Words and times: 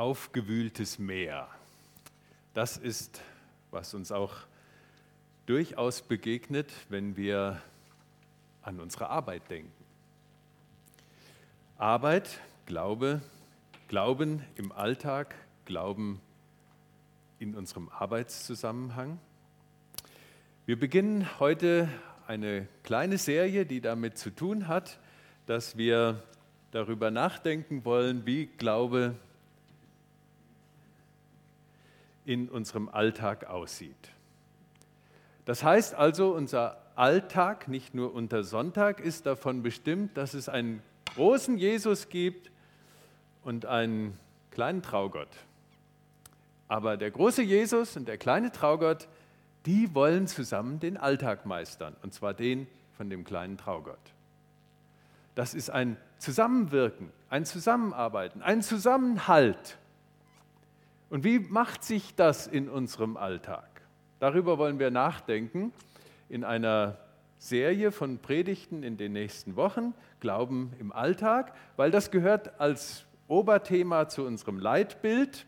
aufgewühltes 0.00 0.98
Meer. 0.98 1.46
Das 2.54 2.78
ist, 2.78 3.20
was 3.70 3.92
uns 3.92 4.10
auch 4.10 4.32
durchaus 5.44 6.00
begegnet, 6.00 6.72
wenn 6.88 7.18
wir 7.18 7.60
an 8.62 8.80
unsere 8.80 9.10
Arbeit 9.10 9.50
denken. 9.50 9.70
Arbeit, 11.76 12.40
Glaube, 12.64 13.20
Glauben 13.88 14.42
im 14.56 14.72
Alltag, 14.72 15.34
Glauben 15.66 16.22
in 17.38 17.54
unserem 17.54 17.90
Arbeitszusammenhang. 17.90 19.18
Wir 20.64 20.80
beginnen 20.80 21.28
heute 21.38 21.90
eine 22.26 22.66
kleine 22.84 23.18
Serie, 23.18 23.66
die 23.66 23.82
damit 23.82 24.16
zu 24.16 24.30
tun 24.30 24.66
hat, 24.66 24.98
dass 25.44 25.76
wir 25.76 26.22
darüber 26.70 27.10
nachdenken 27.10 27.84
wollen, 27.84 28.24
wie 28.24 28.46
Glaube 28.46 29.14
in 32.24 32.48
unserem 32.48 32.88
Alltag 32.88 33.46
aussieht. 33.46 34.10
Das 35.44 35.64
heißt 35.64 35.94
also, 35.94 36.34
unser 36.34 36.78
Alltag, 36.96 37.68
nicht 37.68 37.94
nur 37.94 38.14
unter 38.14 38.44
Sonntag, 38.44 39.00
ist 39.00 39.26
davon 39.26 39.62
bestimmt, 39.62 40.16
dass 40.16 40.34
es 40.34 40.48
einen 40.48 40.82
großen 41.14 41.58
Jesus 41.58 42.08
gibt 42.08 42.50
und 43.42 43.66
einen 43.66 44.18
kleinen 44.50 44.82
Traugott. 44.82 45.28
Aber 46.68 46.96
der 46.96 47.10
große 47.10 47.42
Jesus 47.42 47.96
und 47.96 48.06
der 48.06 48.18
kleine 48.18 48.52
Traugott, 48.52 49.08
die 49.66 49.94
wollen 49.94 50.26
zusammen 50.26 50.78
den 50.78 50.96
Alltag 50.96 51.46
meistern, 51.46 51.96
und 52.02 52.14
zwar 52.14 52.32
den 52.34 52.66
von 52.96 53.10
dem 53.10 53.24
kleinen 53.24 53.56
Traugott. 53.56 53.98
Das 55.34 55.54
ist 55.54 55.70
ein 55.70 55.96
Zusammenwirken, 56.18 57.10
ein 57.28 57.44
Zusammenarbeiten, 57.44 58.42
ein 58.42 58.62
Zusammenhalt. 58.62 59.78
Und 61.10 61.24
wie 61.24 61.40
macht 61.40 61.82
sich 61.82 62.14
das 62.14 62.46
in 62.46 62.68
unserem 62.68 63.16
Alltag? 63.16 63.82
Darüber 64.20 64.58
wollen 64.58 64.78
wir 64.78 64.92
nachdenken 64.92 65.72
in 66.28 66.44
einer 66.44 66.98
Serie 67.38 67.90
von 67.90 68.18
Predigten 68.18 68.84
in 68.84 68.96
den 68.96 69.12
nächsten 69.12 69.56
Wochen, 69.56 69.92
Glauben 70.20 70.72
im 70.78 70.92
Alltag, 70.92 71.52
weil 71.76 71.90
das 71.90 72.12
gehört 72.12 72.60
als 72.60 73.06
Oberthema 73.26 74.08
zu 74.08 74.24
unserem 74.24 74.60
Leitbild. 74.60 75.46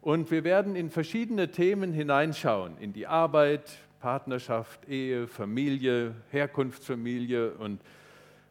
Und 0.00 0.30
wir 0.30 0.44
werden 0.44 0.76
in 0.76 0.88
verschiedene 0.88 1.50
Themen 1.50 1.92
hineinschauen, 1.92 2.78
in 2.78 2.94
die 2.94 3.06
Arbeit, 3.06 3.78
Partnerschaft, 4.00 4.88
Ehe, 4.88 5.26
Familie, 5.26 6.14
Herkunftsfamilie 6.30 7.52
und 7.54 7.82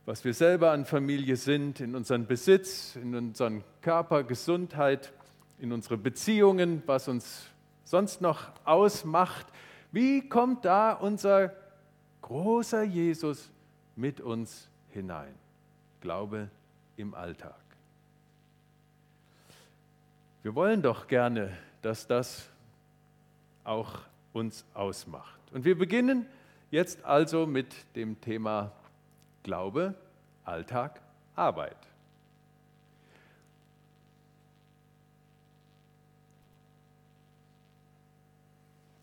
was 0.06 0.24
wir 0.24 0.36
selber 0.36 0.72
an 0.72 0.86
Familie 0.86 1.38
sind, 1.38 1.80
in 1.80 1.96
unseren 1.96 2.28
Besitz, 2.28 2.96
in 2.96 3.16
unseren 3.16 3.64
Körper, 3.82 4.24
Gesundheit, 4.24 5.12
in 5.60 5.72
unsere 5.72 5.98
Beziehungen, 5.98 6.84
was 6.86 7.08
uns 7.08 7.48
sonst 7.84 8.22
noch 8.22 8.50
ausmacht. 8.66 9.48
Wie 9.92 10.28
kommt 10.28 10.66
da 10.66 10.94
unser 10.94 11.54
großer 12.22 12.84
Jesus 12.84 13.50
mit 13.96 14.20
uns 14.20 14.70
hinein? 14.90 15.34
Glaube 16.02 16.50
im 16.98 17.14
Alltag. 17.14 17.56
Wir 20.44 20.54
wollen 20.54 20.82
doch 20.82 21.08
gerne, 21.08 21.58
dass 21.82 22.06
das 22.06 22.50
auch 23.64 24.00
uns 24.34 24.66
ausmacht. 24.74 25.40
Und 25.52 25.66
wir 25.66 25.78
beginnen 25.78 26.28
jetzt 26.70 27.04
also 27.04 27.48
mit 27.48 27.74
dem 27.96 28.20
Thema 28.22 28.72
Glaube, 29.44 29.96
Alltag, 30.44 31.02
Arbeit. 31.36 31.78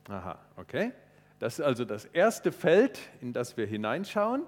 Aha, 0.09 0.39
okay. 0.57 0.93
Das 1.39 1.59
ist 1.59 1.65
also 1.65 1.85
das 1.85 2.05
erste 2.05 2.53
Feld, 2.53 3.01
in 3.21 3.33
das 3.33 3.57
wir 3.57 3.67
hineinschauen 3.67 4.45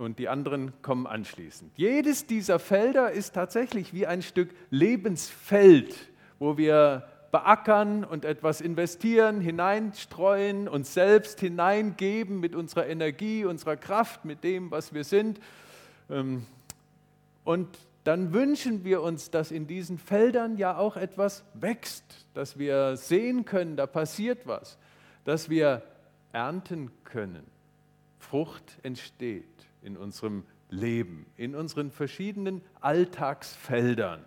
und 0.00 0.18
die 0.18 0.28
anderen 0.28 0.72
kommen 0.82 1.06
anschließend. 1.06 1.72
Jedes 1.76 2.26
dieser 2.26 2.58
Felder 2.58 3.10
ist 3.10 3.34
tatsächlich 3.34 3.92
wie 3.92 4.06
ein 4.06 4.22
Stück 4.22 4.50
Lebensfeld, 4.70 5.94
wo 6.38 6.56
wir 6.56 7.06
beackern 7.30 8.04
und 8.04 8.24
etwas 8.24 8.60
investieren, 8.60 9.40
hineinstreuen, 9.40 10.68
uns 10.68 10.94
selbst 10.94 11.40
hineingeben 11.40 12.40
mit 12.40 12.54
unserer 12.54 12.86
Energie, 12.86 13.44
unserer 13.44 13.76
Kraft, 13.76 14.24
mit 14.24 14.42
dem, 14.42 14.70
was 14.70 14.92
wir 14.92 15.04
sind. 15.04 15.38
Ähm, 16.08 16.46
und 17.44 17.68
dann 18.10 18.32
wünschen 18.32 18.82
wir 18.82 19.02
uns, 19.02 19.30
dass 19.30 19.52
in 19.52 19.68
diesen 19.68 19.96
Feldern 19.96 20.56
ja 20.56 20.76
auch 20.76 20.96
etwas 20.96 21.44
wächst, 21.54 22.26
dass 22.34 22.58
wir 22.58 22.96
sehen 22.96 23.44
können, 23.44 23.76
da 23.76 23.86
passiert 23.86 24.48
was, 24.48 24.78
dass 25.24 25.48
wir 25.48 25.84
ernten 26.32 26.90
können. 27.04 27.46
Frucht 28.18 28.78
entsteht 28.82 29.44
in 29.82 29.96
unserem 29.96 30.42
Leben, 30.70 31.24
in 31.36 31.54
unseren 31.54 31.92
verschiedenen 31.92 32.62
Alltagsfeldern. 32.80 34.24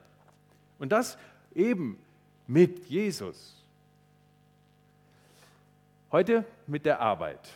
Und 0.80 0.94
das 0.94 1.18
eben 1.54 2.00
mit 2.48 2.86
Jesus. 2.86 3.66
Heute 6.10 6.46
mit 6.68 6.86
der 6.86 7.02
Arbeit. 7.02 7.50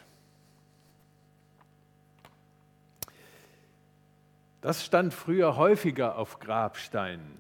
Das 4.67 4.83
stand 4.83 5.13
früher 5.13 5.55
häufiger 5.55 6.17
auf 6.17 6.41
Grabsteinen. 6.41 7.39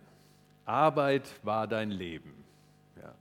Arbeit 0.63 1.29
war 1.43 1.67
dein 1.67 1.91
Leben. 1.91 2.45
Ja. 2.95 3.13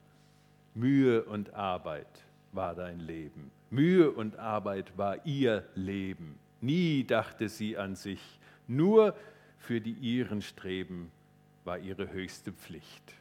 Mühe 0.74 1.24
und 1.24 1.54
Arbeit 1.54 2.06
war 2.52 2.76
dein 2.76 3.00
Leben. 3.00 3.50
Mühe 3.68 4.08
und 4.12 4.38
Arbeit 4.38 4.96
war 4.96 5.26
ihr 5.26 5.64
Leben. 5.74 6.38
Nie 6.60 7.02
dachte 7.02 7.48
sie 7.48 7.76
an 7.76 7.96
sich. 7.96 8.38
Nur 8.68 9.16
für 9.58 9.80
die 9.80 9.94
ihren 9.94 10.40
Streben 10.40 11.10
war 11.64 11.76
ihre 11.76 12.12
höchste 12.12 12.52
Pflicht. 12.52 13.12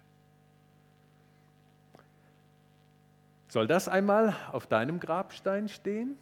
Soll 3.47 3.65
das 3.65 3.89
einmal 3.89 4.35
auf 4.51 4.67
deinem 4.67 4.99
Grabstein 4.99 5.67
stehen? 5.67 6.15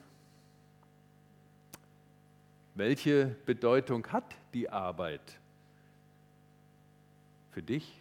Welche 2.76 3.36
Bedeutung 3.46 4.08
hat 4.08 4.36
die 4.54 4.70
Arbeit 4.70 5.40
für 7.52 7.62
dich? 7.62 8.00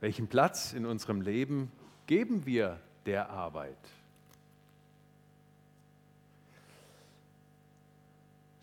Welchen 0.00 0.28
Platz 0.28 0.72
in 0.72 0.84
unserem 0.84 1.20
Leben 1.20 1.72
geben 2.06 2.44
wir 2.44 2.78
der 3.06 3.30
Arbeit? 3.30 3.76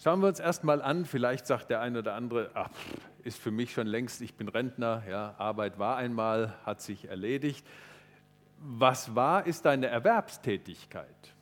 Schauen 0.04 0.20
wir 0.20 0.28
uns 0.28 0.40
erstmal 0.40 0.82
an, 0.82 1.06
vielleicht 1.06 1.48
sagt 1.48 1.70
der 1.70 1.80
eine 1.80 2.00
oder 2.00 2.14
andere, 2.14 2.52
ach, 2.54 2.70
ist 3.24 3.40
für 3.40 3.52
mich 3.52 3.74
schon 3.74 3.88
längst, 3.88 4.22
ich 4.22 4.36
bin 4.36 4.50
Rentner, 4.50 5.02
ja, 5.10 5.34
Arbeit 5.38 5.80
war 5.80 5.96
einmal, 5.96 6.54
hat 6.66 6.82
sich 6.82 7.08
erledigt 7.08 7.66
was 8.64 9.14
war, 9.14 9.46
ist 9.46 9.66
deine 9.66 9.88
Erwerbstätigkeit. 9.88 11.33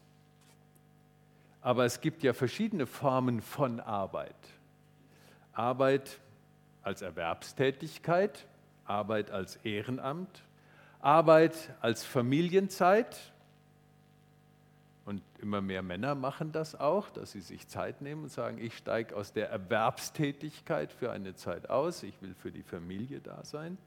Aber 1.62 1.86
es 1.86 2.02
gibt 2.02 2.24
ja 2.24 2.34
verschiedene 2.34 2.88
Formen 2.88 3.42
von 3.42 3.80
Arbeit. 3.80 4.36
Arbeit 5.54 6.20
als 6.82 7.02
Erwerbstätigkeit, 7.02 8.48
Arbeit 8.86 9.30
als 9.32 9.58
Ehrenamt, 9.58 10.44
Arbeit 11.00 11.56
als 11.80 12.04
Familienzeit. 12.04 13.32
Und 15.06 15.22
immer 15.40 15.62
mehr 15.62 15.82
Männer 15.82 16.16
machen 16.16 16.52
das 16.52 16.80
auch, 16.80 17.10
dass 17.10 17.32
sie 17.32 17.42
sich 17.42 17.68
Zeit 17.68 18.02
nehmen 18.02 18.24
und 18.24 18.32
sagen, 18.32 18.58
ich 18.60 18.78
steige 18.78 19.16
aus 19.16 19.34
der 19.34 19.50
Erwerbstätigkeit 19.50 20.92
für 20.92 21.12
eine 21.12 21.36
Zeit 21.36 21.70
aus, 21.70 22.04
ich 22.04 22.20
will 22.22 22.34
für 22.36 22.52
die 22.52 22.64
Familie 22.64 23.20
da 23.20 23.44
sein. 23.44 23.78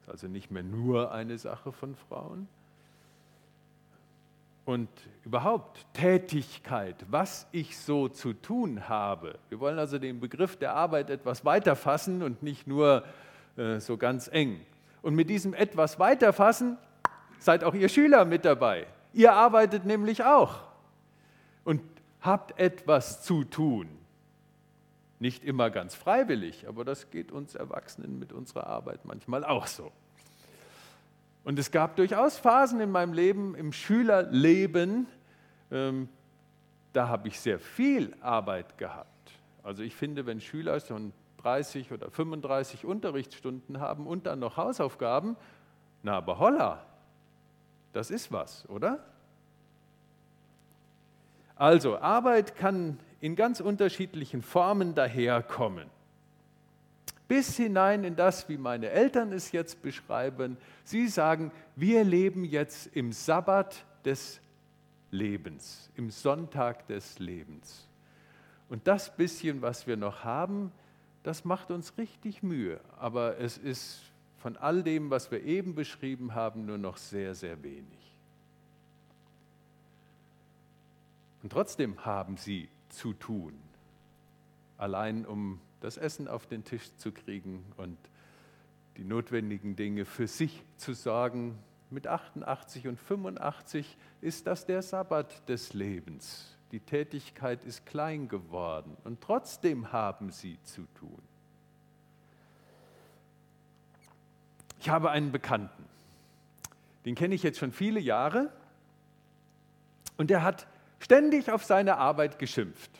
Ist 0.00 0.08
also 0.08 0.26
nicht 0.28 0.50
mehr 0.50 0.62
nur 0.62 1.12
eine 1.12 1.38
Sache 1.38 1.70
von 1.72 1.94
Frauen. 1.94 2.48
Und 4.64 4.88
überhaupt 5.24 5.84
Tätigkeit, 5.92 7.04
was 7.08 7.48
ich 7.50 7.76
so 7.78 8.08
zu 8.08 8.32
tun 8.32 8.88
habe. 8.88 9.38
Wir 9.48 9.58
wollen 9.58 9.78
also 9.78 9.98
den 9.98 10.20
Begriff 10.20 10.56
der 10.56 10.74
Arbeit 10.74 11.10
etwas 11.10 11.44
weiter 11.44 11.74
fassen 11.74 12.22
und 12.22 12.42
nicht 12.42 12.66
nur 12.66 13.04
äh, 13.56 13.80
so 13.80 13.96
ganz 13.96 14.28
eng. 14.28 14.60
Und 15.02 15.14
mit 15.14 15.28
diesem 15.28 15.52
etwas 15.52 15.98
weiter 15.98 16.32
fassen 16.32 16.78
seid 17.40 17.64
auch 17.64 17.74
ihr 17.74 17.88
Schüler 17.88 18.24
mit 18.24 18.44
dabei. 18.44 18.86
Ihr 19.12 19.32
arbeitet 19.32 19.84
nämlich 19.84 20.24
auch 20.24 20.60
und 21.64 21.82
habt 22.20 22.58
etwas 22.58 23.22
zu 23.22 23.44
tun. 23.44 23.88
Nicht 25.18 25.44
immer 25.44 25.70
ganz 25.70 25.94
freiwillig, 25.94 26.66
aber 26.68 26.84
das 26.84 27.10
geht 27.10 27.30
uns 27.30 27.54
Erwachsenen 27.54 28.18
mit 28.18 28.32
unserer 28.32 28.66
Arbeit 28.66 29.04
manchmal 29.04 29.44
auch 29.44 29.66
so. 29.66 29.92
Und 31.44 31.58
es 31.58 31.70
gab 31.70 31.96
durchaus 31.96 32.38
Phasen 32.38 32.80
in 32.80 32.90
meinem 32.90 33.12
Leben, 33.12 33.54
im 33.54 33.72
Schülerleben, 33.72 35.06
ähm, 35.70 36.08
da 36.92 37.08
habe 37.08 37.28
ich 37.28 37.40
sehr 37.40 37.58
viel 37.58 38.14
Arbeit 38.20 38.78
gehabt. 38.78 39.08
Also 39.62 39.82
ich 39.82 39.94
finde, 39.94 40.26
wenn 40.26 40.40
Schüler 40.40 40.78
schon 40.80 41.12
30 41.42 41.90
oder 41.92 42.10
35 42.10 42.84
Unterrichtsstunden 42.84 43.80
haben 43.80 44.06
und 44.06 44.26
dann 44.26 44.38
noch 44.38 44.56
Hausaufgaben, 44.56 45.36
na 46.02 46.16
aber 46.16 46.38
holla, 46.38 46.84
das 47.92 48.10
ist 48.10 48.32
was, 48.32 48.68
oder? 48.68 49.04
Also 51.56 51.98
Arbeit 51.98 52.56
kann 52.56 52.98
in 53.20 53.36
ganz 53.36 53.60
unterschiedlichen 53.60 54.42
Formen 54.42 54.94
daherkommen. 54.94 55.88
Bis 57.32 57.56
hinein 57.56 58.04
in 58.04 58.14
das, 58.14 58.46
wie 58.50 58.58
meine 58.58 58.90
Eltern 58.90 59.32
es 59.32 59.52
jetzt 59.52 59.80
beschreiben. 59.80 60.58
Sie 60.84 61.08
sagen, 61.08 61.50
wir 61.76 62.04
leben 62.04 62.44
jetzt 62.44 62.94
im 62.94 63.10
Sabbat 63.10 63.86
des 64.04 64.38
Lebens, 65.10 65.90
im 65.96 66.10
Sonntag 66.10 66.86
des 66.88 67.18
Lebens. 67.18 67.88
Und 68.68 68.86
das 68.86 69.16
bisschen, 69.16 69.62
was 69.62 69.86
wir 69.86 69.96
noch 69.96 70.24
haben, 70.24 70.72
das 71.22 71.46
macht 71.46 71.70
uns 71.70 71.96
richtig 71.96 72.42
Mühe. 72.42 72.78
Aber 72.98 73.38
es 73.38 73.56
ist 73.56 74.02
von 74.36 74.58
all 74.58 74.82
dem, 74.82 75.08
was 75.08 75.30
wir 75.30 75.42
eben 75.42 75.74
beschrieben 75.74 76.34
haben, 76.34 76.66
nur 76.66 76.76
noch 76.76 76.98
sehr, 76.98 77.34
sehr 77.34 77.62
wenig. 77.62 78.14
Und 81.42 81.50
trotzdem 81.50 82.04
haben 82.04 82.36
sie 82.36 82.68
zu 82.90 83.14
tun, 83.14 83.54
allein 84.76 85.24
um 85.24 85.62
das 85.82 85.96
Essen 85.96 86.28
auf 86.28 86.46
den 86.46 86.64
Tisch 86.64 86.94
zu 86.96 87.12
kriegen 87.12 87.64
und 87.76 87.98
die 88.96 89.04
notwendigen 89.04 89.76
Dinge 89.76 90.04
für 90.04 90.26
sich 90.26 90.62
zu 90.76 90.92
sorgen. 90.92 91.58
Mit 91.90 92.06
88 92.06 92.88
und 92.88 92.98
85 92.98 93.98
ist 94.20 94.46
das 94.46 94.64
der 94.64 94.82
Sabbat 94.82 95.48
des 95.48 95.74
Lebens. 95.74 96.56
Die 96.70 96.80
Tätigkeit 96.80 97.64
ist 97.64 97.84
klein 97.84 98.28
geworden 98.28 98.96
und 99.04 99.20
trotzdem 99.20 99.92
haben 99.92 100.30
sie 100.30 100.58
zu 100.62 100.86
tun. 100.94 101.20
Ich 104.80 104.88
habe 104.88 105.10
einen 105.10 105.32
Bekannten, 105.32 105.84
den 107.04 107.14
kenne 107.14 107.34
ich 107.34 107.42
jetzt 107.42 107.58
schon 107.58 107.72
viele 107.72 108.00
Jahre 108.00 108.52
und 110.16 110.30
der 110.30 110.42
hat 110.42 110.66
ständig 110.98 111.50
auf 111.50 111.64
seine 111.64 111.98
Arbeit 111.98 112.38
geschimpft. 112.38 112.90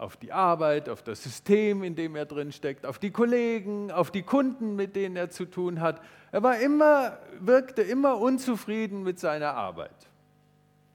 Auf 0.00 0.16
die 0.16 0.32
Arbeit, 0.32 0.88
auf 0.88 1.02
das 1.02 1.22
System, 1.22 1.82
in 1.84 1.94
dem 1.94 2.16
er 2.16 2.24
drin 2.24 2.52
steckt, 2.52 2.86
auf 2.86 2.98
die 2.98 3.10
Kollegen, 3.10 3.90
auf 3.90 4.10
die 4.10 4.22
Kunden, 4.22 4.74
mit 4.74 4.96
denen 4.96 5.14
er 5.14 5.28
zu 5.28 5.44
tun 5.44 5.82
hat. 5.82 6.00
Er 6.32 6.42
war 6.42 6.58
immer, 6.58 7.18
wirkte 7.38 7.82
immer 7.82 8.16
unzufrieden 8.16 9.02
mit 9.02 9.18
seiner 9.18 9.52
Arbeit. 9.52 10.08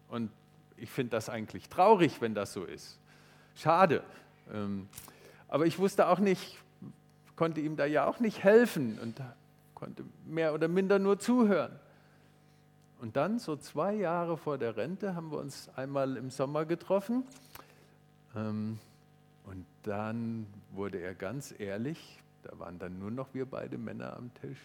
Und 0.10 0.32
ich 0.76 0.90
finde 0.90 1.12
das 1.12 1.30
eigentlich 1.30 1.70
traurig, 1.70 2.20
wenn 2.20 2.34
das 2.34 2.54
so 2.54 2.64
ist. 2.64 2.98
Schade. 3.56 4.04
Ähm, 4.52 4.90
aber 5.50 5.68
ich 5.68 5.78
wusste 5.78 6.08
auch 6.08 6.18
nicht, 6.18 6.58
konnte 7.36 7.62
ihm 7.62 7.76
da 7.76 7.86
ja 7.86 8.08
auch 8.08 8.20
nicht 8.20 8.44
helfen 8.44 8.98
und 8.98 9.22
konnte 9.76 10.04
mehr 10.26 10.56
oder 10.56 10.68
minder 10.68 10.98
nur 10.98 11.20
zuhören. 11.20 11.80
Und 13.02 13.18
dann, 13.18 13.38
so 13.38 13.56
zwei 13.56 13.94
Jahre 13.94 14.36
vor 14.36 14.58
der 14.58 14.78
Rente, 14.78 15.14
haben 15.14 15.30
wir 15.30 15.38
uns 15.38 15.70
einmal 15.76 16.18
im 16.18 16.32
Sommer 16.32 16.66
getroffen. 16.66 17.24
Ähm, 18.36 18.80
und 19.46 19.66
dann 19.84 20.48
wurde 20.72 21.00
er 21.00 21.16
ganz 21.16 21.54
ehrlich, 21.58 22.20
da 22.44 22.58
waren 22.60 22.80
dann 22.80 23.00
nur 23.00 23.12
noch 23.12 23.34
wir 23.34 23.46
beide 23.46 23.78
Männer 23.78 24.16
am 24.16 24.34
Tisch. 24.36 24.62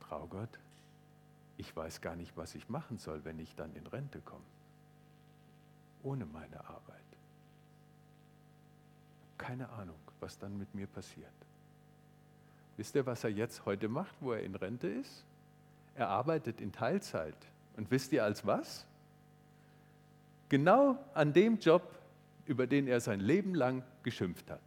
Traugott, 0.00 0.58
ich 1.56 1.74
weiß 1.74 2.00
gar 2.00 2.16
nicht, 2.16 2.36
was 2.36 2.54
ich 2.54 2.68
machen 2.68 2.98
soll, 2.98 3.24
wenn 3.24 3.38
ich 3.38 3.54
dann 3.54 3.74
in 3.74 3.86
Rente 3.86 4.20
komme. 4.20 4.44
Ohne 6.02 6.26
meine 6.26 6.60
Arbeit. 6.60 7.00
Keine 9.38 9.68
Ahnung, 9.70 9.98
was 10.20 10.38
dann 10.38 10.58
mit 10.58 10.74
mir 10.74 10.86
passiert. 10.86 11.32
Wisst 12.76 12.94
ihr, 12.96 13.06
was 13.06 13.22
er 13.24 13.30
jetzt 13.30 13.64
heute 13.66 13.88
macht, 13.88 14.14
wo 14.20 14.32
er 14.32 14.42
in 14.42 14.54
Rente 14.54 14.88
ist? 14.88 15.24
Er 15.94 16.08
arbeitet 16.08 16.60
in 16.60 16.72
Teilzeit. 16.72 17.36
Und 17.76 17.90
wisst 17.90 18.12
ihr 18.12 18.24
als 18.24 18.44
was? 18.46 18.84
Genau 20.48 20.98
an 21.14 21.32
dem 21.32 21.58
Job, 21.58 21.82
über 22.46 22.66
den 22.66 22.86
er 22.86 23.00
sein 23.00 23.20
Leben 23.20 23.54
lang 23.54 23.82
geschimpft 24.02 24.50
hat. 24.50 24.62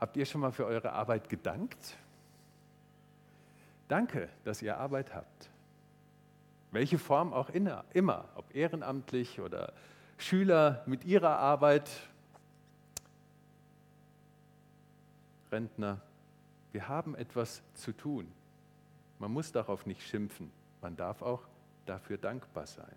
Habt 0.00 0.16
ihr 0.16 0.24
schon 0.24 0.40
mal 0.40 0.50
für 0.50 0.64
eure 0.64 0.92
Arbeit 0.92 1.28
gedankt? 1.28 1.96
Danke, 3.86 4.30
dass 4.44 4.62
ihr 4.62 4.78
Arbeit 4.78 5.14
habt. 5.14 5.50
Welche 6.70 6.98
Form 6.98 7.34
auch 7.34 7.50
immer, 7.50 8.24
ob 8.34 8.54
ehrenamtlich 8.54 9.40
oder 9.40 9.74
Schüler 10.16 10.82
mit 10.86 11.04
ihrer 11.04 11.36
Arbeit, 11.38 11.90
Rentner, 15.50 16.00
wir 16.72 16.88
haben 16.88 17.14
etwas 17.14 17.62
zu 17.74 17.92
tun. 17.92 18.30
Man 19.18 19.32
muss 19.32 19.52
darauf 19.52 19.86
nicht 19.86 20.02
schimpfen, 20.02 20.50
man 20.80 20.96
darf 20.96 21.22
auch 21.22 21.42
dafür 21.86 22.18
dankbar 22.18 22.66
sein. 22.66 22.96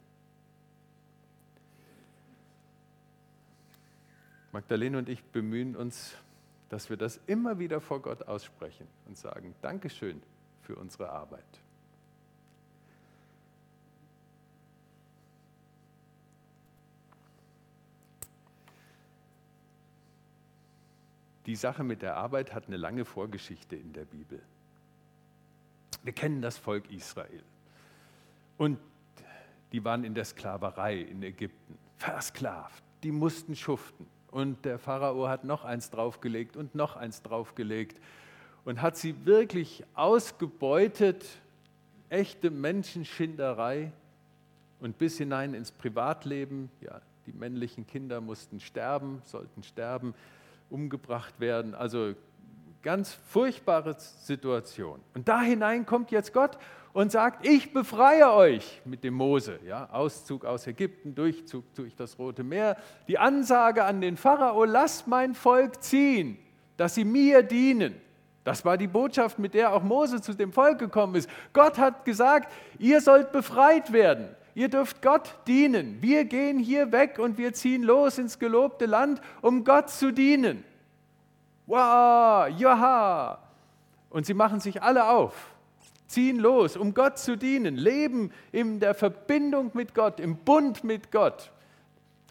Magdalene 4.52 5.00
und 5.00 5.10
ich 5.10 5.24
bemühen 5.24 5.76
uns, 5.76 6.16
dass 6.70 6.90
wir 6.90 6.98
das 6.98 7.20
immer 7.26 7.58
wieder 7.58 7.82
vor 7.82 8.02
Gott 8.02 8.28
aussprechen 8.28 8.88
und 9.08 9.18
sagen, 9.18 9.56
Dankeschön 9.62 10.22
für 10.62 10.76
unsere 10.76 11.10
Arbeit. 11.10 11.63
Die 21.46 21.56
Sache 21.56 21.84
mit 21.84 22.02
der 22.02 22.16
Arbeit 22.18 22.54
hat 22.54 22.68
eine 22.68 22.78
lange 22.78 23.06
Vorgeschichte 23.06 23.76
in 23.76 23.94
der 23.94 24.06
Bibel. 24.06 24.42
Wir 26.04 26.14
kennen 26.14 26.42
das 26.42 26.58
Volk 26.58 26.90
Israel. 26.92 27.44
Und 28.58 28.78
die 29.72 29.84
waren 29.84 30.04
in 30.04 30.14
der 30.14 30.26
Sklaverei 30.26 31.00
in 31.00 31.24
Ägypten, 31.24 31.78
versklavt. 31.98 32.84
Die 33.04 33.12
mussten 33.12 33.56
schuften. 33.56 34.08
Und 34.32 34.66
der 34.66 34.80
Pharao 34.80 35.28
hat 35.28 35.44
noch 35.44 35.64
eins 35.64 35.90
draufgelegt 35.90 36.56
und 36.58 36.76
noch 36.76 36.96
eins 36.96 37.22
draufgelegt 37.22 38.00
und 38.66 38.82
hat 38.82 38.98
sie 38.98 39.26
wirklich 39.26 39.84
ausgebeutet, 39.94 41.26
echte 42.10 42.50
Menschenschinderei 42.50 43.92
und 44.80 44.98
bis 44.98 45.18
hinein 45.18 45.54
ins 45.54 45.72
Privatleben. 45.72 46.70
Ja, 46.82 47.02
die 47.26 47.34
männlichen 47.34 47.86
Kinder 47.86 48.22
mussten 48.22 48.60
sterben, 48.60 49.22
sollten 49.26 49.64
sterben 49.64 50.14
umgebracht 50.70 51.40
werden. 51.40 51.76
Also 51.76 52.14
ganz 52.82 53.14
furchtbare 53.14 53.96
Situation. 53.98 55.00
Und 55.14 55.28
da 55.28 55.42
hinein 55.42 55.86
kommt 55.86 56.12
jetzt 56.12 56.34
Gott 56.34 56.58
und 56.94 57.12
sagt, 57.12 57.46
ich 57.46 57.74
befreie 57.74 58.32
euch 58.32 58.82
mit 58.86 59.04
dem 59.04 59.16
Mose. 59.16 59.60
Ja, 59.66 59.90
Auszug 59.92 60.46
aus 60.46 60.68
Ägypten, 60.68 61.16
Durchzug 61.16 61.74
durch 61.74 61.96
das 61.96 62.20
Rote 62.20 62.44
Meer. 62.44 62.78
Die 63.08 63.18
Ansage 63.18 63.84
an 63.84 64.02
den 64.02 64.16
Pharao, 64.16 64.64
lass 64.66 65.08
mein 65.08 65.34
Volk 65.34 65.82
ziehen, 65.82 66.38
dass 66.78 66.96
sie 66.96 67.06
mir 67.06 67.42
dienen. 67.42 67.96
Das 68.44 68.66
war 68.66 68.78
die 68.78 68.88
Botschaft, 68.88 69.40
mit 69.40 69.54
der 69.54 69.74
auch 69.74 69.84
Mose 69.84 70.22
zu 70.22 70.34
dem 70.34 70.52
Volk 70.52 70.78
gekommen 70.78 71.16
ist. 71.16 71.30
Gott 71.54 71.78
hat 71.78 72.06
gesagt, 72.06 72.52
ihr 72.78 73.02
sollt 73.02 73.32
befreit 73.32 73.94
werden. 73.94 74.36
Ihr 74.56 74.70
dürft 74.70 75.02
Gott 75.02 75.36
dienen. 75.48 76.02
Wir 76.02 76.26
gehen 76.26 76.60
hier 76.60 76.92
weg 76.92 77.18
und 77.20 77.38
wir 77.38 77.54
ziehen 77.54 77.84
los 77.84 78.18
ins 78.18 78.38
gelobte 78.38 78.86
Land, 78.86 79.22
um 79.42 79.64
Gott 79.64 79.90
zu 79.90 80.12
dienen. 80.12 80.64
Wow, 81.66 82.48
jaha. 82.58 83.40
Und 84.10 84.26
sie 84.26 84.36
machen 84.36 84.60
sich 84.60 84.84
alle 84.84 85.10
auf, 85.10 85.34
ziehen 86.06 86.38
los, 86.38 86.78
um 86.78 86.94
Gott 86.94 87.18
zu 87.18 87.36
dienen, 87.36 87.76
leben 87.76 88.32
in 88.52 88.80
der 88.80 88.94
Verbindung 88.94 89.72
mit 89.74 89.96
Gott, 89.96 90.20
im 90.20 90.38
Bund 90.38 90.84
mit 90.84 91.12
Gott. 91.12 91.52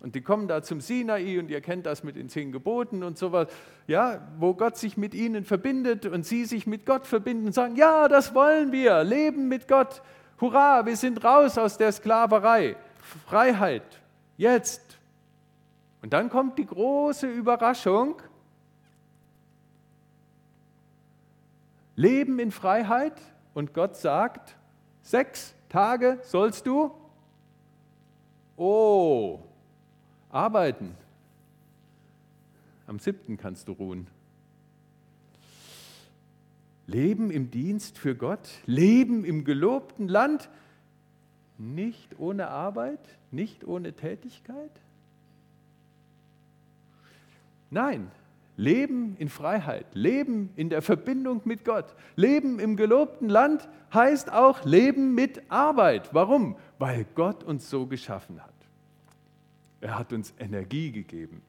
Und 0.01 0.15
die 0.15 0.21
kommen 0.21 0.49
da 0.49 0.63
zum 0.63 0.81
Sinai 0.81 1.39
und 1.39 1.51
ihr 1.51 1.61
kennt 1.61 1.87
das 1.87 2.05
mit 2.05 2.17
den 2.17 2.29
zehn 2.29 2.53
Geboten 2.53 3.03
und 3.03 3.19
sowas, 3.19 3.49
ja, 3.87 4.21
wo 4.39 4.55
Gott 4.55 4.77
sich 4.77 4.97
mit 4.97 5.15
ihnen 5.15 5.45
verbindet 5.45 6.07
und 6.07 6.27
sie 6.27 6.45
sich 6.45 6.67
mit 6.67 6.87
Gott 6.87 7.07
verbinden 7.07 7.47
und 7.47 7.53
sagen, 7.53 7.77
ja, 7.77 8.09
das 8.09 8.35
wollen 8.35 8.71
wir, 8.73 9.03
leben 9.05 9.49
mit 9.49 9.67
Gott, 9.67 10.03
Hurra, 10.41 10.85
wir 10.85 10.97
sind 10.97 11.25
raus 11.25 11.57
aus 11.59 11.77
der 11.77 11.93
Sklaverei. 11.93 12.77
Freiheit. 13.27 14.01
Jetzt. 14.37 14.99
Und 16.03 16.13
dann 16.13 16.29
kommt 16.29 16.59
die 16.59 16.67
große 16.67 17.27
Überraschung. 17.27 18.21
Leben 21.95 22.39
in 22.39 22.51
Freiheit 22.51 23.21
und 23.55 23.75
Gott 23.75 23.97
sagt, 23.97 24.57
sechs 25.03 25.55
Tage 25.69 26.19
sollst 26.23 26.67
du, 26.67 26.91
oh, 28.57 29.41
arbeiten. 30.31 30.97
Am 32.87 32.99
siebten 32.99 33.37
kannst 33.37 33.69
du 33.69 33.73
ruhen. 33.73 34.07
Leben 36.87 37.31
im 37.31 37.51
Dienst 37.51 37.99
für 37.99 38.15
Gott, 38.15 38.49
Leben 38.67 39.25
im 39.25 39.45
gelobten 39.45 40.09
Land, 40.09 40.51
nicht 41.59 42.19
ohne 42.19 42.49
Arbeit, 42.49 43.01
nicht 43.31 43.65
ohne 43.65 43.93
Tätigkeit? 43.93 44.71
Nein, 47.71 48.11
Leben 48.57 49.17
in 49.19 49.29
Freiheit, 49.29 49.87
Leben 49.95 50.51
in 50.57 50.69
der 50.69 50.83
Verbindung 50.83 51.41
mit 51.45 51.65
Gott, 51.65 51.95
Leben 52.17 52.59
im 52.59 52.77
gelobten 52.77 53.29
Land 53.29 53.69
heißt 53.95 54.31
auch 54.31 54.65
Leben 54.65 55.15
mit 55.15 55.51
Arbeit. 55.51 56.13
Warum? 56.13 56.57
Weil 56.79 57.07
Gott 57.15 57.45
uns 57.45 57.71
so 57.71 57.87
geschaffen 57.87 58.43
hat. 58.43 58.53
Er 59.81 59.99
hat 59.99 60.13
uns 60.13 60.35
Energie 60.39 60.93
gegeben. 60.93 61.43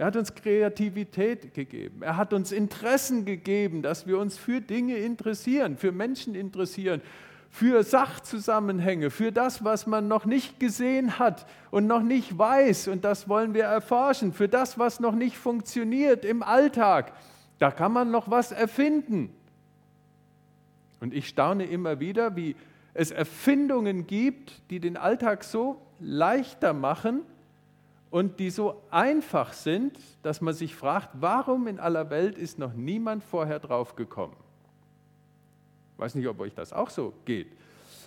Er 0.00 0.06
hat 0.06 0.16
uns 0.16 0.34
Kreativität 0.34 1.52
gegeben. 1.52 2.00
Er 2.00 2.16
hat 2.16 2.32
uns 2.32 2.52
Interessen 2.52 3.26
gegeben, 3.26 3.82
dass 3.82 4.06
wir 4.06 4.18
uns 4.18 4.38
für 4.38 4.62
Dinge 4.62 4.96
interessieren, 4.96 5.76
für 5.76 5.92
Menschen 5.92 6.34
interessieren, 6.34 7.02
für 7.50 7.82
Sachzusammenhänge, 7.82 9.10
für 9.10 9.30
das, 9.30 9.62
was 9.62 9.86
man 9.86 10.08
noch 10.08 10.24
nicht 10.24 10.58
gesehen 10.58 11.18
hat 11.18 11.44
und 11.70 11.86
noch 11.86 12.00
nicht 12.00 12.38
weiß. 12.38 12.88
Und 12.88 13.04
das 13.04 13.28
wollen 13.28 13.52
wir 13.52 13.64
erforschen, 13.64 14.32
für 14.32 14.48
das, 14.48 14.78
was 14.78 15.00
noch 15.00 15.14
nicht 15.14 15.36
funktioniert 15.36 16.24
im 16.24 16.42
Alltag. 16.42 17.12
Da 17.58 17.70
kann 17.70 17.92
man 17.92 18.10
noch 18.10 18.30
was 18.30 18.52
erfinden. 18.52 19.34
Und 21.00 21.12
ich 21.12 21.28
staune 21.28 21.66
immer 21.66 22.00
wieder, 22.00 22.36
wie 22.36 22.56
es 22.94 23.10
Erfindungen 23.10 24.06
gibt, 24.06 24.62
die 24.70 24.80
den 24.80 24.96
Alltag 24.96 25.44
so 25.44 25.82
leichter 25.98 26.72
machen 26.72 27.20
und 28.10 28.40
die 28.40 28.50
so 28.50 28.82
einfach 28.90 29.52
sind, 29.52 29.98
dass 30.22 30.40
man 30.40 30.54
sich 30.54 30.74
fragt, 30.74 31.10
warum 31.14 31.66
in 31.66 31.78
aller 31.78 32.10
Welt 32.10 32.36
ist 32.36 32.58
noch 32.58 32.72
niemand 32.72 33.22
vorher 33.22 33.60
drauf 33.60 33.96
gekommen? 33.96 34.36
Ich 35.94 35.98
weiß 36.00 36.14
nicht, 36.14 36.28
ob 36.28 36.40
euch 36.40 36.54
das 36.54 36.72
auch 36.72 36.90
so 36.90 37.12
geht. 37.24 37.52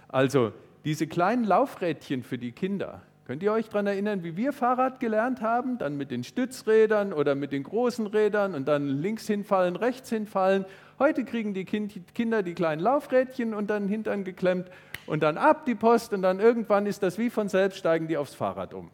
Also 0.09 0.51
diese 0.83 1.07
kleinen 1.07 1.45
Laufrädchen 1.45 2.23
für 2.23 2.37
die 2.37 2.51
Kinder. 2.51 3.01
Könnt 3.25 3.41
ihr 3.41 3.53
euch 3.53 3.69
daran 3.69 3.87
erinnern, 3.87 4.23
wie 4.23 4.35
wir 4.35 4.51
Fahrrad 4.51 4.99
gelernt 4.99 5.41
haben? 5.41 5.77
Dann 5.77 5.95
mit 5.95 6.11
den 6.11 6.25
Stützrädern 6.25 7.13
oder 7.13 7.35
mit 7.35 7.53
den 7.53 7.63
großen 7.63 8.05
Rädern 8.07 8.53
und 8.53 8.67
dann 8.67 8.87
links 8.87 9.27
hinfallen, 9.27 9.77
rechts 9.77 10.09
hinfallen. 10.09 10.65
Heute 10.99 11.23
kriegen 11.23 11.53
die 11.53 11.63
Kinder 11.63 12.43
die 12.43 12.53
kleinen 12.53 12.81
Laufrädchen 12.81 13.53
und 13.53 13.69
dann 13.69 13.87
hintern 13.87 14.25
geklemmt 14.25 14.69
und 15.05 15.23
dann 15.23 15.37
ab 15.37 15.65
die 15.65 15.75
Post 15.75 16.11
und 16.11 16.21
dann 16.21 16.41
irgendwann 16.41 16.85
ist 16.85 17.01
das 17.01 17.17
wie 17.17 17.29
von 17.29 17.47
selbst, 17.47 17.77
steigen 17.77 18.09
die 18.09 18.17
aufs 18.17 18.35
Fahrrad 18.35 18.73
um. 18.73 18.89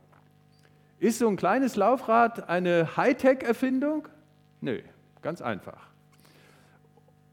Ist 0.99 1.19
so 1.19 1.29
ein 1.29 1.37
kleines 1.37 1.77
Laufrad 1.77 2.49
eine 2.49 2.97
Hightech-Erfindung? 2.97 4.09
Nö, 4.59 4.79
ganz 5.21 5.41
einfach. 5.41 5.87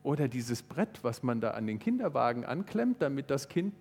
Oder 0.04 0.28
dieses 0.28 0.62
Brett, 0.62 1.00
was 1.02 1.24
man 1.24 1.40
da 1.40 1.50
an 1.50 1.66
den 1.66 1.80
Kinderwagen 1.80 2.44
anklemmt, 2.44 3.02
damit 3.02 3.28
das 3.28 3.48
Kind, 3.48 3.74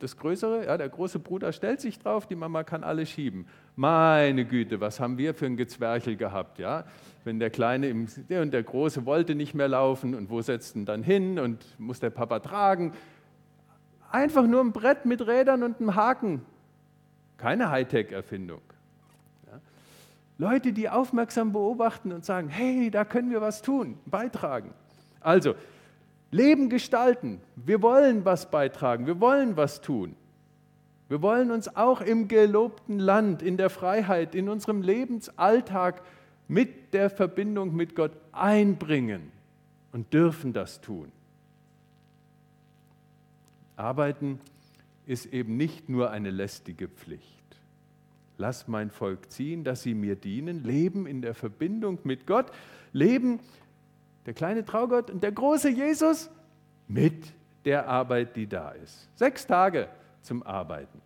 das 0.00 0.16
Größere, 0.16 0.66
ja, 0.66 0.76
der 0.76 0.88
große 0.88 1.20
Bruder 1.20 1.52
stellt 1.52 1.80
sich 1.80 2.00
drauf, 2.00 2.26
die 2.26 2.34
Mama 2.34 2.64
kann 2.64 2.82
alles 2.82 3.08
schieben. 3.08 3.46
Meine 3.76 4.46
Güte, 4.46 4.80
was 4.80 4.98
haben 4.98 5.16
wir 5.16 5.32
für 5.32 5.46
ein 5.46 5.56
Gezwerchel 5.56 6.16
gehabt, 6.16 6.58
ja? 6.58 6.84
Wenn 7.22 7.38
der 7.38 7.50
Kleine 7.50 7.88
im, 7.88 8.08
und 8.30 8.50
der 8.50 8.62
Große 8.64 9.06
wollte 9.06 9.36
nicht 9.36 9.54
mehr 9.54 9.68
laufen 9.68 10.16
und 10.16 10.28
wo 10.28 10.40
setzt 10.40 10.74
ihn 10.74 10.86
dann 10.86 11.04
hin 11.04 11.38
und 11.38 11.78
muss 11.78 12.00
der 12.00 12.10
Papa 12.10 12.40
tragen? 12.40 12.94
Einfach 14.10 14.46
nur 14.46 14.60
ein 14.60 14.72
Brett 14.72 15.06
mit 15.06 15.24
Rädern 15.24 15.62
und 15.62 15.78
einem 15.78 15.94
Haken. 15.94 16.42
Keine 17.36 17.70
Hightech-Erfindung. 17.70 18.62
Leute, 20.40 20.72
die 20.72 20.88
aufmerksam 20.88 21.52
beobachten 21.52 22.12
und 22.12 22.24
sagen, 22.24 22.48
hey, 22.48 22.90
da 22.90 23.04
können 23.04 23.30
wir 23.30 23.42
was 23.42 23.60
tun, 23.60 23.98
beitragen. 24.06 24.72
Also, 25.20 25.54
Leben 26.30 26.70
gestalten. 26.70 27.42
Wir 27.56 27.82
wollen 27.82 28.24
was 28.24 28.50
beitragen, 28.50 29.06
wir 29.06 29.20
wollen 29.20 29.58
was 29.58 29.82
tun. 29.82 30.16
Wir 31.08 31.20
wollen 31.20 31.50
uns 31.50 31.76
auch 31.76 32.00
im 32.00 32.26
gelobten 32.26 32.98
Land, 32.98 33.42
in 33.42 33.58
der 33.58 33.68
Freiheit, 33.68 34.34
in 34.34 34.48
unserem 34.48 34.80
Lebensalltag 34.80 36.00
mit 36.48 36.94
der 36.94 37.10
Verbindung 37.10 37.76
mit 37.76 37.94
Gott 37.94 38.12
einbringen 38.32 39.32
und 39.92 40.14
dürfen 40.14 40.54
das 40.54 40.80
tun. 40.80 41.12
Arbeiten 43.76 44.40
ist 45.04 45.26
eben 45.26 45.58
nicht 45.58 45.90
nur 45.90 46.10
eine 46.10 46.30
lästige 46.30 46.88
Pflicht. 46.88 47.39
Lass 48.40 48.68
mein 48.68 48.90
Volk 48.90 49.30
ziehen, 49.30 49.64
dass 49.64 49.82
sie 49.82 49.92
mir 49.92 50.16
dienen, 50.16 50.64
leben 50.64 51.06
in 51.06 51.20
der 51.20 51.34
Verbindung 51.34 51.98
mit 52.04 52.26
Gott, 52.26 52.50
leben 52.94 53.38
der 54.24 54.32
kleine 54.32 54.64
Traugott 54.64 55.10
und 55.10 55.22
der 55.22 55.32
große 55.32 55.68
Jesus 55.68 56.30
mit 56.88 57.34
der 57.66 57.86
Arbeit, 57.86 58.36
die 58.36 58.46
da 58.46 58.70
ist. 58.70 59.10
Sechs 59.14 59.46
Tage 59.46 59.90
zum 60.22 60.42
Arbeiten. 60.42 61.02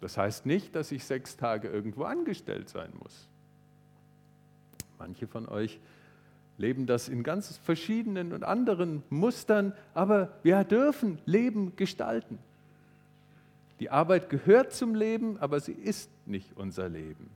Das 0.00 0.16
heißt 0.16 0.46
nicht, 0.46 0.76
dass 0.76 0.92
ich 0.92 1.04
sechs 1.04 1.36
Tage 1.36 1.66
irgendwo 1.66 2.04
angestellt 2.04 2.68
sein 2.68 2.92
muss. 3.02 3.28
Manche 5.00 5.26
von 5.26 5.48
euch 5.48 5.80
leben 6.56 6.86
das 6.86 7.08
in 7.08 7.24
ganz 7.24 7.56
verschiedenen 7.56 8.32
und 8.32 8.44
anderen 8.44 9.02
Mustern, 9.10 9.72
aber 9.92 10.38
wir 10.44 10.62
dürfen 10.62 11.18
Leben 11.26 11.74
gestalten. 11.74 12.38
Die 13.82 13.90
Arbeit 13.90 14.30
gehört 14.30 14.72
zum 14.72 14.94
Leben, 14.94 15.38
aber 15.40 15.58
sie 15.58 15.72
ist 15.72 16.08
nicht 16.24 16.56
unser 16.56 16.88
Leben. 16.88 17.28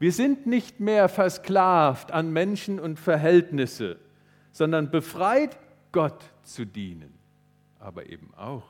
Wir 0.00 0.10
sind 0.10 0.44
nicht 0.44 0.80
mehr 0.80 1.08
versklavt 1.08 2.10
an 2.10 2.32
Menschen 2.32 2.80
und 2.80 2.98
Verhältnisse, 2.98 3.96
sondern 4.50 4.90
befreit, 4.90 5.56
Gott 5.92 6.24
zu 6.42 6.64
dienen, 6.64 7.14
aber 7.78 8.08
eben 8.10 8.34
auch 8.34 8.64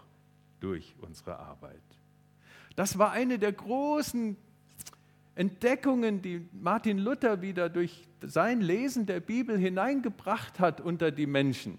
durch 0.61 0.97
unsere 1.01 1.39
Arbeit. 1.39 1.81
Das 2.77 2.99
war 2.99 3.13
eine 3.13 3.39
der 3.39 3.53
großen 3.53 4.37
Entdeckungen, 5.35 6.21
die 6.21 6.47
Martin 6.53 6.99
Luther 6.99 7.41
wieder 7.41 7.71
durch 7.71 8.07
sein 8.21 8.61
Lesen 8.61 9.07
der 9.07 9.21
Bibel 9.21 9.57
hineingebracht 9.57 10.61
hat 10.61 10.83
unter 10.83 11.11
die 11.11 11.27
Menschen. 11.27 11.79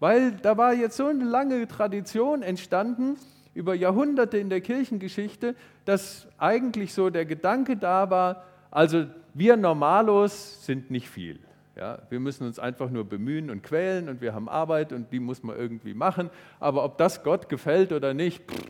Weil 0.00 0.32
da 0.32 0.56
war 0.56 0.74
jetzt 0.74 0.96
so 0.96 1.06
eine 1.06 1.22
lange 1.22 1.68
Tradition 1.68 2.42
entstanden 2.42 3.16
über 3.56 3.74
Jahrhunderte 3.74 4.36
in 4.36 4.50
der 4.50 4.60
Kirchengeschichte, 4.60 5.56
dass 5.86 6.28
eigentlich 6.36 6.92
so 6.92 7.08
der 7.08 7.24
Gedanke 7.24 7.76
da 7.76 8.10
war, 8.10 8.44
also 8.70 9.06
wir 9.32 9.56
Normalos 9.56 10.64
sind 10.64 10.90
nicht 10.90 11.08
viel. 11.08 11.40
Ja, 11.74 11.98
wir 12.10 12.20
müssen 12.20 12.46
uns 12.46 12.58
einfach 12.58 12.90
nur 12.90 13.04
bemühen 13.04 13.50
und 13.50 13.62
quälen 13.62 14.08
und 14.08 14.20
wir 14.20 14.34
haben 14.34 14.48
Arbeit 14.48 14.92
und 14.92 15.10
die 15.12 15.20
muss 15.20 15.42
man 15.42 15.56
irgendwie 15.56 15.94
machen. 15.94 16.30
Aber 16.60 16.84
ob 16.84 16.98
das 16.98 17.22
Gott 17.22 17.48
gefällt 17.48 17.92
oder 17.92 18.14
nicht, 18.14 18.50
pff, 18.50 18.62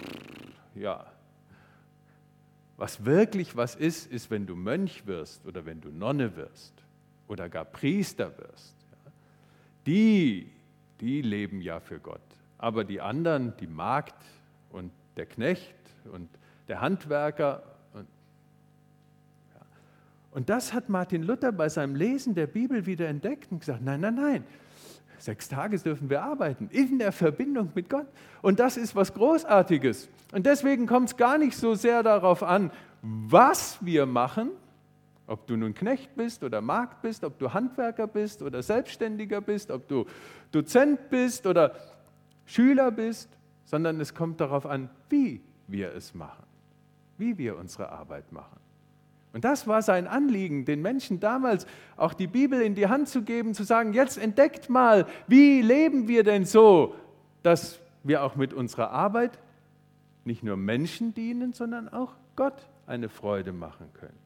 ja. 0.75 1.07
Was 2.77 3.05
wirklich 3.05 3.57
was 3.57 3.75
ist, 3.75 4.11
ist, 4.11 4.31
wenn 4.31 4.47
du 4.47 4.55
Mönch 4.55 5.07
wirst 5.07 5.47
oder 5.47 5.67
wenn 5.67 5.81
du 5.81 5.89
Nonne 5.91 6.37
wirst 6.37 6.75
oder 7.27 7.49
gar 7.49 7.65
Priester 7.65 8.37
wirst. 8.39 8.77
Ja. 8.91 9.13
Die, 9.87 10.51
die 11.01 11.23
leben 11.23 11.61
ja 11.61 11.81
für 11.81 11.99
Gott. 11.99 12.21
Aber 12.59 12.85
die 12.85 13.01
anderen, 13.01 13.55
die 13.59 13.67
Magd 13.67 14.15
und 14.77 14.93
der 15.17 15.27
Knecht 15.27 15.75
und 16.13 16.29
der 16.69 16.81
Handwerker 16.81 17.63
und 20.37 20.51
das 20.51 20.75
hat 20.75 20.91
Martin 20.91 21.23
Luther 21.23 21.51
bei 21.51 21.71
seinem 21.71 21.95
Lesen 21.95 22.35
der 22.35 22.47
Bibel 22.47 22.85
wieder 22.85 23.09
entdeckt 23.09 23.51
und 23.51 23.61
gesagt, 23.61 23.81
nein, 23.83 24.03
nein, 24.03 24.17
nein, 24.17 24.45
sechs 25.17 25.49
Tage 25.49 25.79
dürfen 25.79 26.11
wir 26.11 26.23
arbeiten, 26.23 26.69
in 26.71 26.99
der 26.99 27.11
Verbindung 27.11 27.73
mit 27.75 27.89
Gott. 27.89 28.07
Und 28.43 28.61
das 28.61 28.77
ist 28.77 28.95
was 28.95 29.15
Großartiges. 29.15 30.11
Und 30.33 30.45
deswegen 30.45 30.87
kommt 30.87 31.09
es 31.09 31.17
gar 31.17 31.39
nicht 31.39 31.57
so 31.57 31.75
sehr 31.75 32.03
darauf 32.03 32.43
an, 32.43 32.71
was 33.01 33.79
wir 33.81 34.05
machen, 34.05 34.51
ob 35.27 35.47
du 35.47 35.57
nun 35.57 35.73
Knecht 35.73 36.15
bist 36.17 36.45
oder 36.45 36.61
Magd 36.61 37.01
bist, 37.01 37.25
ob 37.25 37.39
du 37.39 37.55
Handwerker 37.55 38.07
bist 38.07 38.43
oder 38.43 38.63
Selbstständiger 38.63 39.41
bist, 39.41 39.71
ob 39.71 39.89
du 39.89 40.05
Dozent 40.53 41.09
bist 41.09 41.47
oder 41.47 41.75
Schüler 42.45 42.91
bist, 42.91 43.31
sondern 43.67 44.01
es 44.01 44.15
kommt 44.15 44.41
darauf 44.41 44.65
an, 44.65 44.89
wie 45.11 45.43
wir 45.67 45.93
es 45.93 46.15
machen, 46.15 46.47
wie 47.19 47.37
wir 47.37 47.59
unsere 47.59 47.91
Arbeit 47.91 48.33
machen. 48.33 48.59
Und 49.33 49.45
das 49.45 49.67
war 49.67 49.83
sein 49.83 50.07
Anliegen, 50.07 50.65
den 50.65 50.81
Menschen 50.81 51.21
damals 51.21 51.67
auch 51.99 52.15
die 52.15 52.27
Bibel 52.27 52.63
in 52.63 52.75
die 52.75 52.87
Hand 52.87 53.09
zu 53.09 53.23
geben, 53.23 53.53
zu 53.53 53.65
sagen, 53.65 53.93
jetzt 53.93 54.17
entdeckt 54.17 54.71
mal, 54.71 55.07
wie 55.27 55.61
leben 55.61 56.09
wir 56.09 56.25
denn 56.25 56.47
so, 56.47 56.95
dass 57.43 57.79
wir 58.03 58.23
auch 58.23 58.37
mit 58.37 58.55
unserer 58.55 58.91
Arbeit 58.93 59.39
nicht 60.25 60.43
nur 60.43 60.57
Menschen 60.57 61.13
dienen, 61.13 61.53
sondern 61.53 61.89
auch 61.91 62.15
Gott 62.35 62.67
eine 62.87 63.09
Freude 63.09 63.53
machen 63.53 63.93
können. 63.93 64.19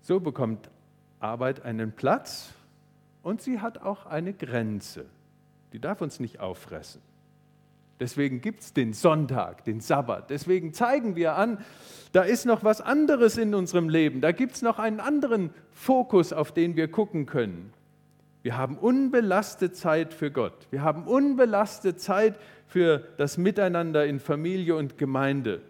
So 0.00 0.20
bekommt 0.20 0.70
Arbeit 1.18 1.64
einen 1.64 1.92
Platz 1.92 2.52
und 3.22 3.40
sie 3.42 3.60
hat 3.60 3.78
auch 3.78 4.06
eine 4.06 4.32
Grenze. 4.32 5.06
Die 5.74 5.80
darf 5.80 6.00
uns 6.00 6.20
nicht 6.20 6.38
auffressen. 6.38 7.02
Deswegen 7.98 8.40
gibt 8.40 8.60
es 8.60 8.72
den 8.72 8.92
Sonntag, 8.92 9.64
den 9.64 9.80
Sabbat. 9.80 10.30
Deswegen 10.30 10.72
zeigen 10.72 11.16
wir 11.16 11.34
an, 11.34 11.58
da 12.12 12.22
ist 12.22 12.46
noch 12.46 12.62
was 12.62 12.80
anderes 12.80 13.36
in 13.38 13.56
unserem 13.56 13.88
Leben. 13.88 14.20
Da 14.20 14.30
gibt 14.30 14.54
es 14.54 14.62
noch 14.62 14.78
einen 14.78 15.00
anderen 15.00 15.50
Fokus, 15.72 16.32
auf 16.32 16.52
den 16.52 16.76
wir 16.76 16.86
gucken 16.86 17.26
können. 17.26 17.72
Wir 18.42 18.56
haben 18.56 18.78
unbelastet 18.78 19.74
Zeit 19.74 20.14
für 20.14 20.30
Gott. 20.30 20.68
Wir 20.70 20.82
haben 20.82 21.08
unbelastet 21.08 22.00
Zeit 22.00 22.38
für 22.68 22.98
das 23.16 23.36
Miteinander 23.36 24.06
in 24.06 24.20
Familie 24.20 24.76
und 24.76 24.96
Gemeinde. 24.96 25.60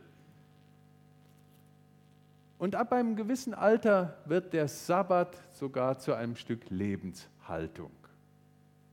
Und 2.58 2.74
ab 2.74 2.92
einem 2.92 3.16
gewissen 3.16 3.54
Alter 3.54 4.18
wird 4.26 4.52
der 4.52 4.68
Sabbat 4.68 5.34
sogar 5.52 5.98
zu 5.98 6.12
einem 6.12 6.36
Stück 6.36 6.68
Lebenshaltung. 6.68 8.03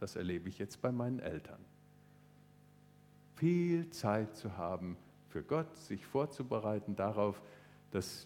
Das 0.01 0.15
erlebe 0.15 0.49
ich 0.49 0.57
jetzt 0.57 0.81
bei 0.81 0.91
meinen 0.91 1.19
Eltern. 1.19 1.63
Viel 3.35 3.87
Zeit 3.91 4.35
zu 4.35 4.57
haben 4.57 4.97
für 5.29 5.43
Gott, 5.43 5.77
sich 5.77 6.03
vorzubereiten 6.07 6.95
darauf, 6.95 7.39
dass 7.91 8.25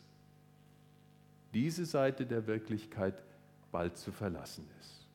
diese 1.53 1.85
Seite 1.85 2.25
der 2.25 2.47
Wirklichkeit 2.47 3.21
bald 3.73 3.97
zu 3.97 4.13
verlassen 4.13 4.65
ist. 4.79 5.05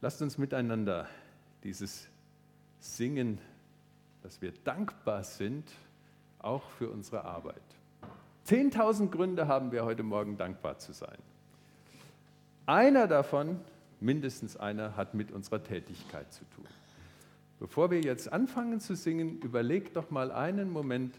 Lasst 0.00 0.22
uns 0.22 0.38
miteinander 0.38 1.06
dieses 1.62 2.08
Singen, 2.80 3.38
dass 4.22 4.40
wir 4.40 4.52
dankbar 4.64 5.24
sind, 5.24 5.70
auch 6.38 6.70
für 6.70 6.88
unsere 6.88 7.22
Arbeit. 7.22 7.63
Zehntausend 8.44 9.10
Gründe 9.10 9.48
haben 9.48 9.72
wir 9.72 9.86
heute 9.86 10.02
Morgen 10.02 10.36
dankbar 10.36 10.78
zu 10.78 10.92
sein. 10.92 11.16
Einer 12.66 13.06
davon, 13.06 13.58
mindestens 14.00 14.58
einer, 14.58 14.96
hat 14.96 15.14
mit 15.14 15.32
unserer 15.32 15.62
Tätigkeit 15.62 16.30
zu 16.30 16.44
tun. 16.54 16.66
Bevor 17.58 17.90
wir 17.90 18.02
jetzt 18.02 18.30
anfangen 18.30 18.80
zu 18.80 18.96
singen, 18.96 19.40
überlegt 19.40 19.96
doch 19.96 20.10
mal 20.10 20.30
einen 20.30 20.70
Moment, 20.70 21.14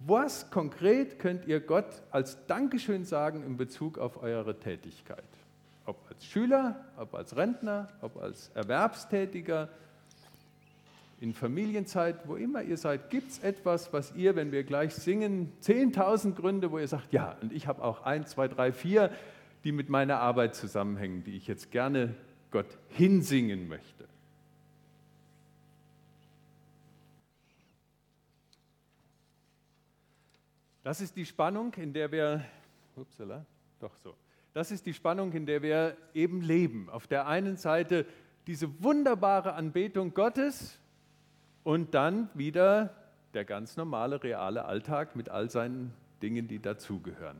was 0.00 0.50
konkret 0.50 1.20
könnt 1.20 1.46
ihr 1.46 1.60
Gott 1.60 2.02
als 2.10 2.44
Dankeschön 2.46 3.04
sagen 3.04 3.44
in 3.44 3.56
Bezug 3.56 3.96
auf 3.98 4.20
eure 4.20 4.58
Tätigkeit? 4.58 5.22
Ob 5.86 5.96
als 6.10 6.24
Schüler, 6.24 6.84
ob 6.96 7.14
als 7.14 7.36
Rentner, 7.36 7.86
ob 8.00 8.20
als 8.20 8.50
Erwerbstätiger, 8.54 9.68
in 11.20 11.34
Familienzeit, 11.34 12.28
wo 12.28 12.36
immer 12.36 12.62
ihr 12.62 12.76
seid, 12.76 13.10
gibt 13.10 13.30
es 13.30 13.38
etwas, 13.40 13.92
was 13.92 14.14
ihr, 14.14 14.36
wenn 14.36 14.52
wir 14.52 14.62
gleich 14.62 14.94
singen, 14.94 15.52
10.000 15.62 16.34
Gründe, 16.34 16.70
wo 16.70 16.78
ihr 16.78 16.86
sagt, 16.86 17.12
ja, 17.12 17.36
und 17.42 17.52
ich 17.52 17.66
habe 17.66 17.82
auch 17.82 18.02
ein, 18.02 18.24
zwei, 18.26 18.46
drei, 18.46 18.72
vier, 18.72 19.10
die 19.64 19.72
mit 19.72 19.88
meiner 19.88 20.20
Arbeit 20.20 20.54
zusammenhängen, 20.54 21.24
die 21.24 21.36
ich 21.36 21.48
jetzt 21.48 21.72
gerne 21.72 22.14
Gott 22.50 22.78
hinsingen 22.88 23.68
möchte. 23.68 24.06
Das 30.84 31.00
ist 31.00 31.16
die 31.16 31.26
Spannung, 31.26 31.74
in 31.74 31.92
der 31.92 32.10
wir, 32.12 32.44
upsala, 32.96 33.44
doch 33.80 33.94
so, 33.96 34.14
das 34.54 34.70
ist 34.70 34.86
die 34.86 34.94
Spannung, 34.94 35.32
in 35.32 35.44
der 35.44 35.62
wir 35.62 35.96
eben 36.14 36.40
leben. 36.40 36.88
Auf 36.88 37.06
der 37.06 37.26
einen 37.26 37.56
Seite 37.56 38.06
diese 38.46 38.82
wunderbare 38.82 39.52
Anbetung 39.52 40.14
Gottes 40.14 40.78
und 41.68 41.92
dann 41.92 42.30
wieder 42.32 42.94
der 43.34 43.44
ganz 43.44 43.76
normale, 43.76 44.22
reale 44.22 44.64
Alltag 44.64 45.14
mit 45.14 45.28
all 45.28 45.50
seinen 45.50 45.92
Dingen, 46.22 46.48
die 46.48 46.60
dazugehören. 46.60 47.36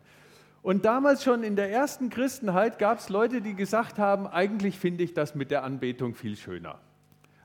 Und 0.61 0.85
damals 0.85 1.25
schon 1.25 1.43
in 1.43 1.57
der 1.57 1.73
ersten 1.73 2.11
Christenheit 2.11 2.79
gab 2.79 2.99
es 2.99 3.09
Leute, 3.09 3.41
die 3.41 3.55
gesagt 3.55 3.99
haben, 3.99 4.27
eigentlich 4.27 4.79
finde 4.79 5.03
ich 5.03 5.15
das 5.15 5.35
mit 5.35 5.51
der 5.51 5.65
Anbetung 5.65 6.15
viel 6.15 6.37
schöner. 6.37 6.79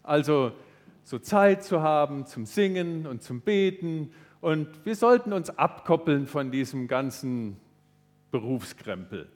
Also 0.04 0.52
so 1.06 1.20
Zeit 1.20 1.64
zu 1.64 1.82
haben 1.82 2.26
zum 2.26 2.46
Singen 2.46 3.08
und 3.08 3.24
zum 3.24 3.40
Beten 3.40 4.12
und 4.42 4.68
wir 4.86 4.98
sollten 4.98 5.32
uns 5.32 5.58
abkoppeln 5.58 6.28
von 6.28 6.52
diesem 6.52 6.90
ganzen 6.90 7.56
Berufskrempel 8.30 9.30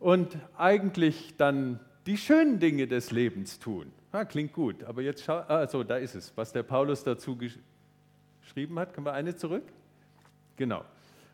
und 0.00 0.38
eigentlich 0.56 1.36
dann 1.36 1.78
die 2.06 2.16
schönen 2.16 2.58
Dinge 2.58 2.88
des 2.88 3.10
Lebens 3.10 3.58
tun. 3.58 3.92
Ah, 4.10 4.24
klingt 4.24 4.52
gut, 4.52 4.82
aber 4.84 5.02
jetzt 5.02 5.24
schau, 5.24 5.38
also 5.38 5.84
da 5.84 5.96
ist 5.96 6.14
es, 6.14 6.32
was 6.36 6.52
der 6.52 6.62
Paulus 6.62 7.04
dazu 7.04 7.36
geschrieben 7.36 8.78
hat. 8.78 8.94
Können 8.94 9.06
wir 9.06 9.12
eine 9.12 9.36
zurück? 9.36 9.64
Genau. 10.56 10.84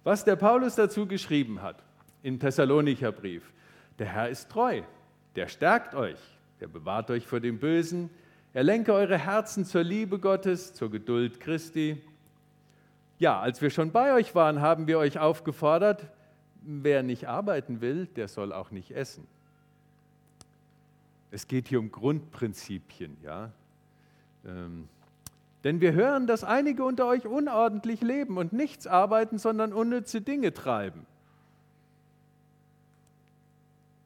Was 0.02 0.24
der 0.24 0.36
Paulus 0.36 0.74
dazu 0.74 1.06
geschrieben 1.06 1.62
hat 1.62 1.82
im 2.22 2.38
Thessalonicher 2.38 3.12
Brief. 3.12 3.52
Der 3.98 4.06
Herr 4.06 4.28
ist 4.28 4.50
treu, 4.50 4.82
der 5.36 5.46
stärkt 5.48 5.94
euch, 5.94 6.18
der 6.60 6.68
bewahrt 6.68 7.10
euch 7.10 7.26
vor 7.26 7.40
dem 7.40 7.58
Bösen, 7.58 8.10
er 8.52 8.64
lenke 8.64 8.92
eure 8.92 9.18
Herzen 9.18 9.64
zur 9.64 9.82
Liebe 9.82 10.18
Gottes, 10.18 10.74
zur 10.74 10.90
Geduld 10.90 11.40
Christi 11.40 12.00
ja, 13.18 13.40
als 13.40 13.62
wir 13.62 13.70
schon 13.70 13.92
bei 13.92 14.12
euch 14.12 14.34
waren, 14.34 14.60
haben 14.60 14.86
wir 14.86 14.98
euch 14.98 15.18
aufgefordert, 15.18 16.08
wer 16.62 17.02
nicht 17.02 17.28
arbeiten 17.28 17.80
will, 17.80 18.06
der 18.06 18.28
soll 18.28 18.52
auch 18.52 18.70
nicht 18.70 18.90
essen. 18.90 19.26
Es 21.34 21.48
geht 21.48 21.68
hier 21.68 21.80
um 21.80 21.90
Grundprinzipien, 21.90 23.16
ja. 23.22 23.52
Ähm, 24.46 24.88
denn 25.64 25.80
wir 25.80 25.92
hören, 25.92 26.26
dass 26.26 26.44
einige 26.44 26.84
unter 26.84 27.06
euch 27.06 27.26
unordentlich 27.26 28.02
leben 28.02 28.36
und 28.36 28.52
nichts 28.52 28.86
arbeiten, 28.86 29.38
sondern 29.38 29.72
unnütze 29.72 30.20
Dinge 30.20 30.52
treiben. 30.52 31.06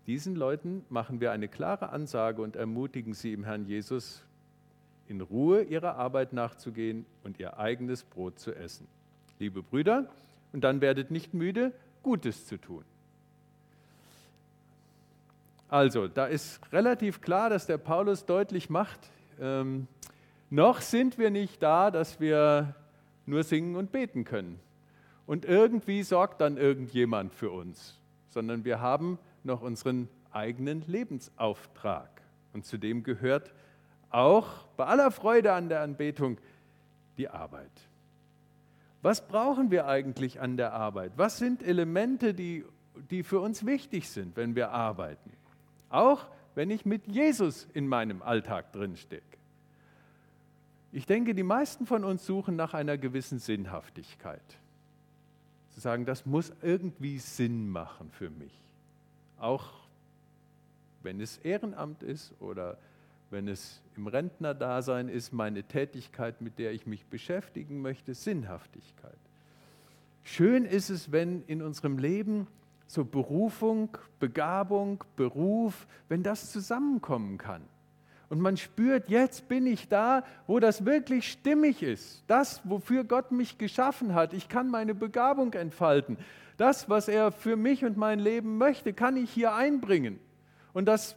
Diesen 0.07 0.37
Leuten 0.37 0.85
machen 0.89 1.21
wir 1.21 1.33
eine 1.33 1.49
klare 1.49 1.91
Ansage 1.91 2.41
und 2.41 2.57
ermutigen 2.57 3.13
sie 3.13 3.33
im 3.33 3.45
Herrn 3.45 3.67
Jesus, 3.67 4.25
in 5.07 5.21
Ruhe 5.21 5.63
ihrer 5.63 5.97
Arbeit 5.97 6.33
nachzugehen 6.33 7.05
und 7.25 7.39
ihr 7.39 7.59
eigenes 7.59 8.05
Brot 8.05 8.39
zu 8.39 8.55
essen 8.55 8.87
liebe 9.39 9.63
Brüder, 9.63 10.09
und 10.53 10.63
dann 10.63 10.81
werdet 10.81 11.11
nicht 11.11 11.35
müde, 11.35 11.73
Gutes 12.03 12.47
zu 12.47 12.57
tun. 12.57 12.85
Also, 15.69 16.09
da 16.09 16.27
ist 16.27 16.61
relativ 16.73 17.21
klar, 17.21 17.51
dass 17.51 17.67
der 17.67 17.77
Paulus 17.77 18.25
deutlich 18.25 18.71
macht, 18.71 19.11
ähm, 19.39 19.87
noch 20.51 20.81
sind 20.81 21.19
wir 21.19 21.31
nicht 21.31 21.63
da, 21.63 21.91
dass 21.91 22.21
wir 22.21 22.75
nur 23.27 23.43
singen 23.43 23.77
und 23.77 23.93
beten 23.93 24.25
können. 24.25 24.59
Und 25.27 25.45
irgendwie 25.45 26.03
sorgt 26.03 26.41
dann 26.41 26.57
irgendjemand 26.57 27.35
für 27.35 27.51
uns, 27.51 27.99
sondern 28.29 28.65
wir 28.65 28.81
haben 28.81 29.19
noch 29.45 29.61
unseren 29.61 30.09
eigenen 30.33 30.83
Lebensauftrag. 30.87 32.23
Und 32.55 32.65
zu 32.65 32.79
dem 32.79 33.03
gehört 33.03 33.53
auch 34.09 34.65
bei 34.79 34.87
aller 34.87 35.11
Freude 35.11 35.53
an 35.53 35.69
der 35.69 35.83
Anbetung 35.83 36.39
die 37.19 37.29
Arbeit. 37.29 37.71
Was 39.03 39.29
brauchen 39.29 39.71
wir 39.71 39.87
eigentlich 39.87 40.41
an 40.41 40.57
der 40.57 40.73
Arbeit? 40.73 41.13
Was 41.17 41.37
sind 41.37 41.63
Elemente, 41.63 42.33
die, 42.33 42.65
die 43.11 43.23
für 43.23 43.41
uns 43.41 43.67
wichtig 43.67 44.09
sind, 44.09 44.35
wenn 44.35 44.57
wir 44.57 44.71
arbeiten? 44.71 45.31
Auch 45.89 46.27
wenn 46.55 46.71
ich 46.71 46.85
mit 46.85 47.07
Jesus 47.07 47.69
in 47.73 47.87
meinem 47.87 48.23
Alltag 48.23 48.73
drinstecke. 48.73 49.39
Ich 50.91 51.07
denke, 51.07 51.35
die 51.35 51.43
meisten 51.43 51.87
von 51.87 52.05
uns 52.05 52.25
suchen 52.25 52.57
nach 52.57 52.75
einer 52.75 52.97
gewissen 52.97 53.39
Sinnhaftigkeit. 53.39 54.43
Zu 55.71 55.81
sagen, 55.81 56.07
das 56.07 56.27
muss 56.27 56.53
irgendwie 56.63 57.19
Sinn 57.19 57.69
machen 57.69 58.11
für 58.11 58.31
mich. 58.31 58.53
Auch 59.39 59.73
wenn 61.03 61.21
es 61.21 61.39
Ehrenamt 61.39 62.03
ist 62.03 62.35
oder 62.41 62.79
wenn 63.31 63.47
es 63.47 63.83
im 63.97 64.07
Rentnerdasein 64.07 65.09
ist, 65.09 65.33
meine 65.33 65.63
Tätigkeit, 65.63 66.41
mit 66.41 66.59
der 66.59 66.73
ich 66.73 66.87
mich 66.87 67.07
beschäftigen 67.07 67.83
möchte, 67.83 68.15
Sinnhaftigkeit. 68.15 69.19
Schön 70.25 70.65
ist 70.65 70.89
es, 70.91 71.13
wenn 71.13 71.43
in 71.47 71.63
unserem 71.63 71.99
Leben 71.99 72.47
so 72.89 73.05
Berufung, 73.05 73.97
Begabung, 74.19 75.05
Beruf, 75.15 75.87
wenn 76.09 76.25
das 76.25 76.51
zusammenkommen 76.51 77.39
kann. 77.39 77.63
Und 78.31 78.41
man 78.41 78.57
spürt, 78.57 79.09
jetzt 79.09 79.49
bin 79.49 79.67
ich 79.67 79.89
da, 79.89 80.25
wo 80.47 80.59
das 80.59 80.85
wirklich 80.85 81.31
stimmig 81.31 81.83
ist. 81.83 82.25
Das, 82.27 82.61
wofür 82.65 83.05
Gott 83.05 83.31
mich 83.31 83.57
geschaffen 83.57 84.15
hat. 84.15 84.35
Ich 84.35 84.49
kann 84.49 84.69
meine 84.69 84.95
Begabung 84.95 85.53
entfalten. 85.55 86.19
Das, 86.57 86.91
was 86.91 87.09
er 87.09 87.31
für 87.31 87.57
mich 87.57 87.85
und 87.85 87.97
mein 87.97 88.19
Leben 88.19 88.59
möchte, 88.59 88.93
kann 88.93 89.17
ich 89.17 89.31
hier 89.31 89.55
einbringen. 89.55 90.19
Und 90.73 90.87
das 90.87 91.17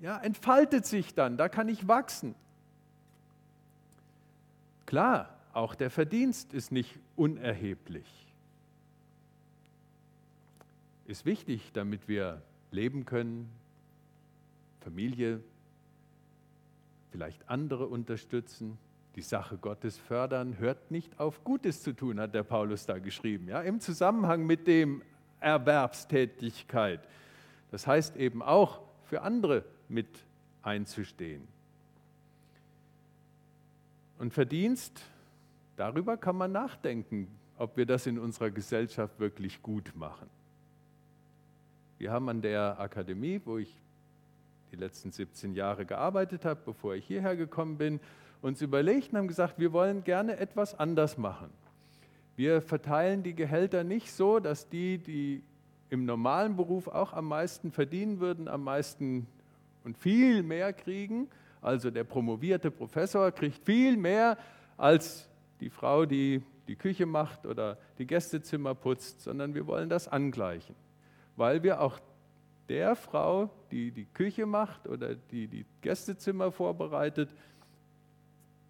ja, 0.00 0.18
entfaltet 0.18 0.86
sich 0.86 1.14
dann, 1.14 1.36
da 1.36 1.48
kann 1.48 1.68
ich 1.68 1.86
wachsen. 1.86 2.34
Klar, 4.86 5.36
auch 5.52 5.74
der 5.74 5.90
Verdienst 5.90 6.52
ist 6.52 6.72
nicht 6.72 6.98
unerheblich. 7.16 8.23
Ist 11.06 11.24
wichtig, 11.26 11.72
damit 11.72 12.08
wir 12.08 12.42
leben 12.70 13.04
können, 13.04 13.50
Familie, 14.80 15.40
vielleicht 17.10 17.48
andere 17.48 17.86
unterstützen, 17.86 18.78
die 19.14 19.22
Sache 19.22 19.56
Gottes 19.58 19.98
fördern, 19.98 20.58
hört 20.58 20.90
nicht 20.90 21.20
auf 21.20 21.44
Gutes 21.44 21.82
zu 21.82 21.92
tun, 21.92 22.18
hat 22.18 22.34
der 22.34 22.42
Paulus 22.42 22.86
da 22.86 22.98
geschrieben, 22.98 23.48
ja, 23.48 23.60
im 23.60 23.80
Zusammenhang 23.80 24.44
mit 24.44 24.66
dem 24.66 25.02
Erwerbstätigkeit. 25.40 27.06
Das 27.70 27.86
heißt 27.86 28.16
eben 28.16 28.42
auch 28.42 28.80
für 29.04 29.22
andere 29.22 29.64
mit 29.88 30.08
einzustehen. 30.62 31.46
Und 34.18 34.32
Verdienst, 34.32 35.02
darüber 35.76 36.16
kann 36.16 36.36
man 36.36 36.52
nachdenken. 36.52 37.28
ob 37.56 37.76
wir 37.76 37.86
das 37.86 38.06
in 38.06 38.18
unserer 38.18 38.50
Gesellschaft 38.50 39.18
wirklich 39.20 39.62
gut 39.62 39.92
machen. 39.94 40.28
Wir 42.04 42.12
haben 42.12 42.28
an 42.28 42.42
der 42.42 42.78
Akademie, 42.78 43.40
wo 43.46 43.56
ich 43.56 43.80
die 44.70 44.76
letzten 44.76 45.10
17 45.10 45.54
Jahre 45.54 45.86
gearbeitet 45.86 46.44
habe, 46.44 46.60
bevor 46.62 46.94
ich 46.94 47.06
hierher 47.06 47.34
gekommen 47.34 47.78
bin, 47.78 47.98
uns 48.42 48.60
überlegt 48.60 49.12
und 49.12 49.20
haben 49.20 49.26
gesagt, 49.26 49.58
wir 49.58 49.72
wollen 49.72 50.04
gerne 50.04 50.36
etwas 50.36 50.78
anders 50.78 51.16
machen. 51.16 51.48
Wir 52.36 52.60
verteilen 52.60 53.22
die 53.22 53.34
Gehälter 53.34 53.84
nicht 53.84 54.12
so, 54.12 54.38
dass 54.38 54.68
die, 54.68 54.98
die 54.98 55.42
im 55.88 56.04
normalen 56.04 56.56
Beruf 56.56 56.88
auch 56.88 57.14
am 57.14 57.24
meisten 57.24 57.72
verdienen 57.72 58.20
würden, 58.20 58.48
am 58.48 58.64
meisten 58.64 59.26
und 59.82 59.96
viel 59.96 60.42
mehr 60.42 60.74
kriegen. 60.74 61.30
Also 61.62 61.90
der 61.90 62.04
promovierte 62.04 62.70
Professor 62.70 63.32
kriegt 63.32 63.64
viel 63.64 63.96
mehr 63.96 64.36
als 64.76 65.30
die 65.58 65.70
Frau, 65.70 66.04
die 66.04 66.42
die 66.68 66.76
Küche 66.76 67.06
macht 67.06 67.46
oder 67.46 67.78
die 67.96 68.06
Gästezimmer 68.06 68.74
putzt, 68.74 69.22
sondern 69.22 69.54
wir 69.54 69.66
wollen 69.66 69.88
das 69.88 70.06
angleichen, 70.06 70.74
weil 71.36 71.62
wir 71.62 71.80
auch 71.80 71.98
der 72.68 72.96
Frau, 72.96 73.50
die 73.70 73.90
die 73.90 74.06
Küche 74.06 74.46
macht 74.46 74.88
oder 74.88 75.14
die 75.14 75.48
die 75.48 75.66
Gästezimmer 75.82 76.50
vorbereitet, 76.50 77.28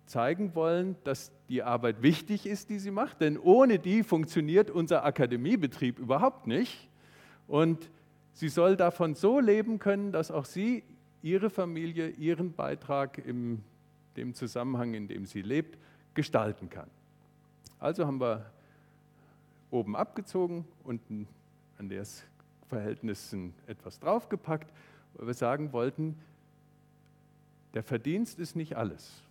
zeigen 0.07 0.55
wollen, 0.55 0.97
dass 1.05 1.33
die 1.49 1.63
Arbeit 1.63 2.03
wichtig 2.03 2.47
ist, 2.47 2.71
die 2.71 2.79
sie 2.79 2.91
macht, 2.91 3.21
denn 3.21 3.39
ohne 3.39 3.79
die 3.79 4.03
funktioniert 4.03 4.71
unser 4.71 5.05
Akademiebetrieb 5.05 5.99
überhaupt 5.99 6.47
nicht. 6.47 6.89
Und 7.47 7.91
sie 8.33 8.49
soll 8.49 8.77
davon 8.77 9.15
so 9.15 9.41
leben 9.41 9.79
können, 9.79 10.13
dass 10.13 10.31
auch 10.31 10.45
sie, 10.45 10.83
ihre 11.23 11.49
Familie, 11.49 12.11
ihren 12.11 12.53
Beitrag 12.53 13.17
in 13.17 13.63
dem 14.17 14.35
Zusammenhang, 14.35 14.93
in 14.93 15.09
dem 15.09 15.25
sie 15.25 15.41
lebt, 15.41 15.79
gestalten 16.13 16.69
kann. 16.69 16.91
Also 17.79 18.07
haben 18.07 18.21
wir 18.21 18.51
oben 19.71 19.97
abgezogen, 19.97 20.67
unten 20.85 21.27
an 21.79 21.89
den 21.89 22.05
Verhältnissen 22.69 23.55
etwas 23.67 23.99
draufgepackt, 23.99 24.73
weil 25.15 25.27
wir 25.29 25.35
sagen 25.35 25.73
wollten, 25.73 26.19
der 27.75 27.83
Verdienst 27.83 28.39
ist 28.39 28.57
nicht 28.57 28.77
alles. 28.77 29.23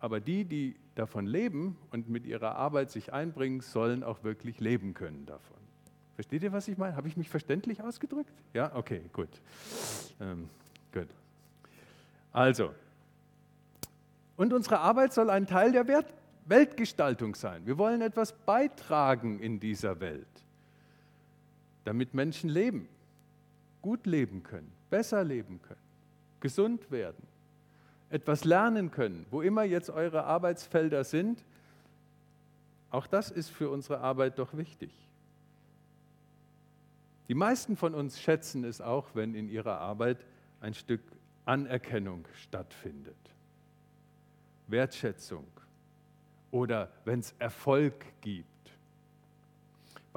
Aber 0.00 0.20
die, 0.20 0.44
die 0.44 0.76
davon 0.94 1.26
leben 1.26 1.76
und 1.90 2.08
mit 2.08 2.26
ihrer 2.26 2.56
Arbeit 2.56 2.90
sich 2.90 3.12
einbringen, 3.12 3.60
sollen 3.60 4.02
auch 4.02 4.22
wirklich 4.24 4.60
leben 4.60 4.94
können 4.94 5.26
davon. 5.26 5.56
Versteht 6.14 6.42
ihr, 6.42 6.52
was 6.52 6.66
ich 6.68 6.78
meine? 6.78 6.96
Habe 6.96 7.08
ich 7.08 7.16
mich 7.16 7.28
verständlich 7.28 7.82
ausgedrückt? 7.82 8.32
Ja, 8.52 8.74
okay, 8.74 9.02
gut. 9.12 9.28
Ähm, 10.20 10.48
gut. 10.92 11.08
Also, 12.32 12.74
und 14.36 14.52
unsere 14.52 14.78
Arbeit 14.78 15.12
soll 15.12 15.30
ein 15.30 15.46
Teil 15.46 15.72
der 15.72 15.86
Wert 15.88 16.06
Weltgestaltung 16.48 17.34
sein. 17.34 17.66
Wir 17.66 17.76
wollen 17.76 18.00
etwas 18.00 18.32
beitragen 18.32 19.38
in 19.38 19.60
dieser 19.60 20.00
Welt, 20.00 20.26
damit 21.88 22.12
Menschen 22.12 22.50
leben, 22.50 22.86
gut 23.80 24.04
leben 24.04 24.42
können, 24.42 24.70
besser 24.90 25.24
leben 25.24 25.62
können, 25.62 25.80
gesund 26.38 26.90
werden, 26.90 27.26
etwas 28.10 28.44
lernen 28.44 28.90
können, 28.90 29.24
wo 29.30 29.40
immer 29.40 29.62
jetzt 29.62 29.88
eure 29.88 30.24
Arbeitsfelder 30.24 31.02
sind. 31.02 31.42
Auch 32.90 33.06
das 33.06 33.30
ist 33.30 33.48
für 33.48 33.70
unsere 33.70 34.00
Arbeit 34.00 34.38
doch 34.38 34.54
wichtig. 34.54 34.90
Die 37.28 37.34
meisten 37.34 37.74
von 37.74 37.94
uns 37.94 38.20
schätzen 38.20 38.64
es 38.64 38.82
auch, 38.82 39.14
wenn 39.14 39.34
in 39.34 39.48
ihrer 39.48 39.78
Arbeit 39.78 40.26
ein 40.60 40.74
Stück 40.74 41.00
Anerkennung 41.46 42.28
stattfindet. 42.34 43.16
Wertschätzung 44.66 45.46
oder 46.50 46.92
wenn 47.06 47.20
es 47.20 47.34
Erfolg 47.38 48.04
gibt. 48.20 48.47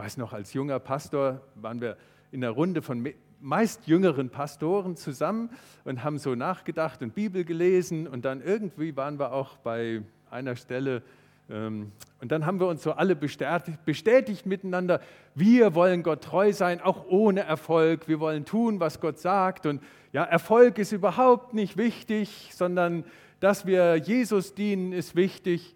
Weiß 0.01 0.17
noch, 0.17 0.33
als 0.33 0.53
junger 0.53 0.79
Pastor 0.79 1.41
waren 1.53 1.79
wir 1.79 1.95
in 2.31 2.43
einer 2.43 2.51
Runde 2.51 2.81
von 2.81 3.07
meist 3.39 3.85
jüngeren 3.85 4.31
Pastoren 4.31 4.95
zusammen 4.95 5.51
und 5.83 6.03
haben 6.03 6.17
so 6.17 6.33
nachgedacht 6.33 7.03
und 7.03 7.13
Bibel 7.13 7.45
gelesen 7.45 8.07
und 8.07 8.25
dann 8.25 8.41
irgendwie 8.41 8.97
waren 8.97 9.19
wir 9.19 9.31
auch 9.31 9.57
bei 9.57 10.01
einer 10.31 10.55
Stelle 10.55 11.03
ähm, 11.51 11.91
und 12.19 12.31
dann 12.31 12.47
haben 12.47 12.59
wir 12.59 12.65
uns 12.65 12.81
so 12.81 12.93
alle 12.93 13.15
bestätigt, 13.15 13.85
bestätigt 13.85 14.47
miteinander, 14.47 15.01
wir 15.35 15.75
wollen 15.75 16.01
Gott 16.01 16.23
treu 16.23 16.51
sein, 16.51 16.81
auch 16.81 17.05
ohne 17.07 17.41
Erfolg. 17.41 18.07
Wir 18.07 18.19
wollen 18.19 18.43
tun, 18.43 18.79
was 18.79 19.01
Gott 19.01 19.19
sagt. 19.19 19.67
Und 19.67 19.83
ja, 20.13 20.23
Erfolg 20.23 20.79
ist 20.79 20.93
überhaupt 20.93 21.53
nicht 21.53 21.77
wichtig, 21.77 22.49
sondern 22.55 23.03
dass 23.39 23.67
wir 23.67 23.97
Jesus 23.97 24.55
dienen, 24.55 24.93
ist 24.93 25.15
wichtig. 25.15 25.75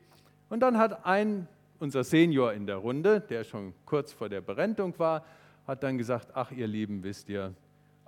Und 0.50 0.62
dann 0.62 0.80
hat 0.80 1.06
ein, 1.06 1.48
unser 1.80 2.04
Senior 2.04 2.54
in 2.54 2.66
der 2.66 2.78
Runde, 2.78 3.22
der 3.22 3.44
schon 3.44 3.74
kurz 3.86 4.14
vor 4.14 4.30
der 4.30 4.42
Berentung 4.42 4.98
war, 4.98 5.26
hat 5.68 5.84
dann 5.84 5.98
gesagt, 5.98 6.30
ach 6.34 6.52
ihr 6.52 6.68
Lieben, 6.68 7.04
wisst 7.04 7.30
ihr, 7.30 7.54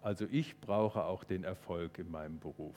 also 0.02 0.26
ich 0.32 0.60
brauche 0.60 1.04
auch 1.04 1.24
den 1.24 1.44
Erfolg 1.44 2.00
in 2.00 2.12
meinem 2.12 2.40
Beruf. 2.40 2.76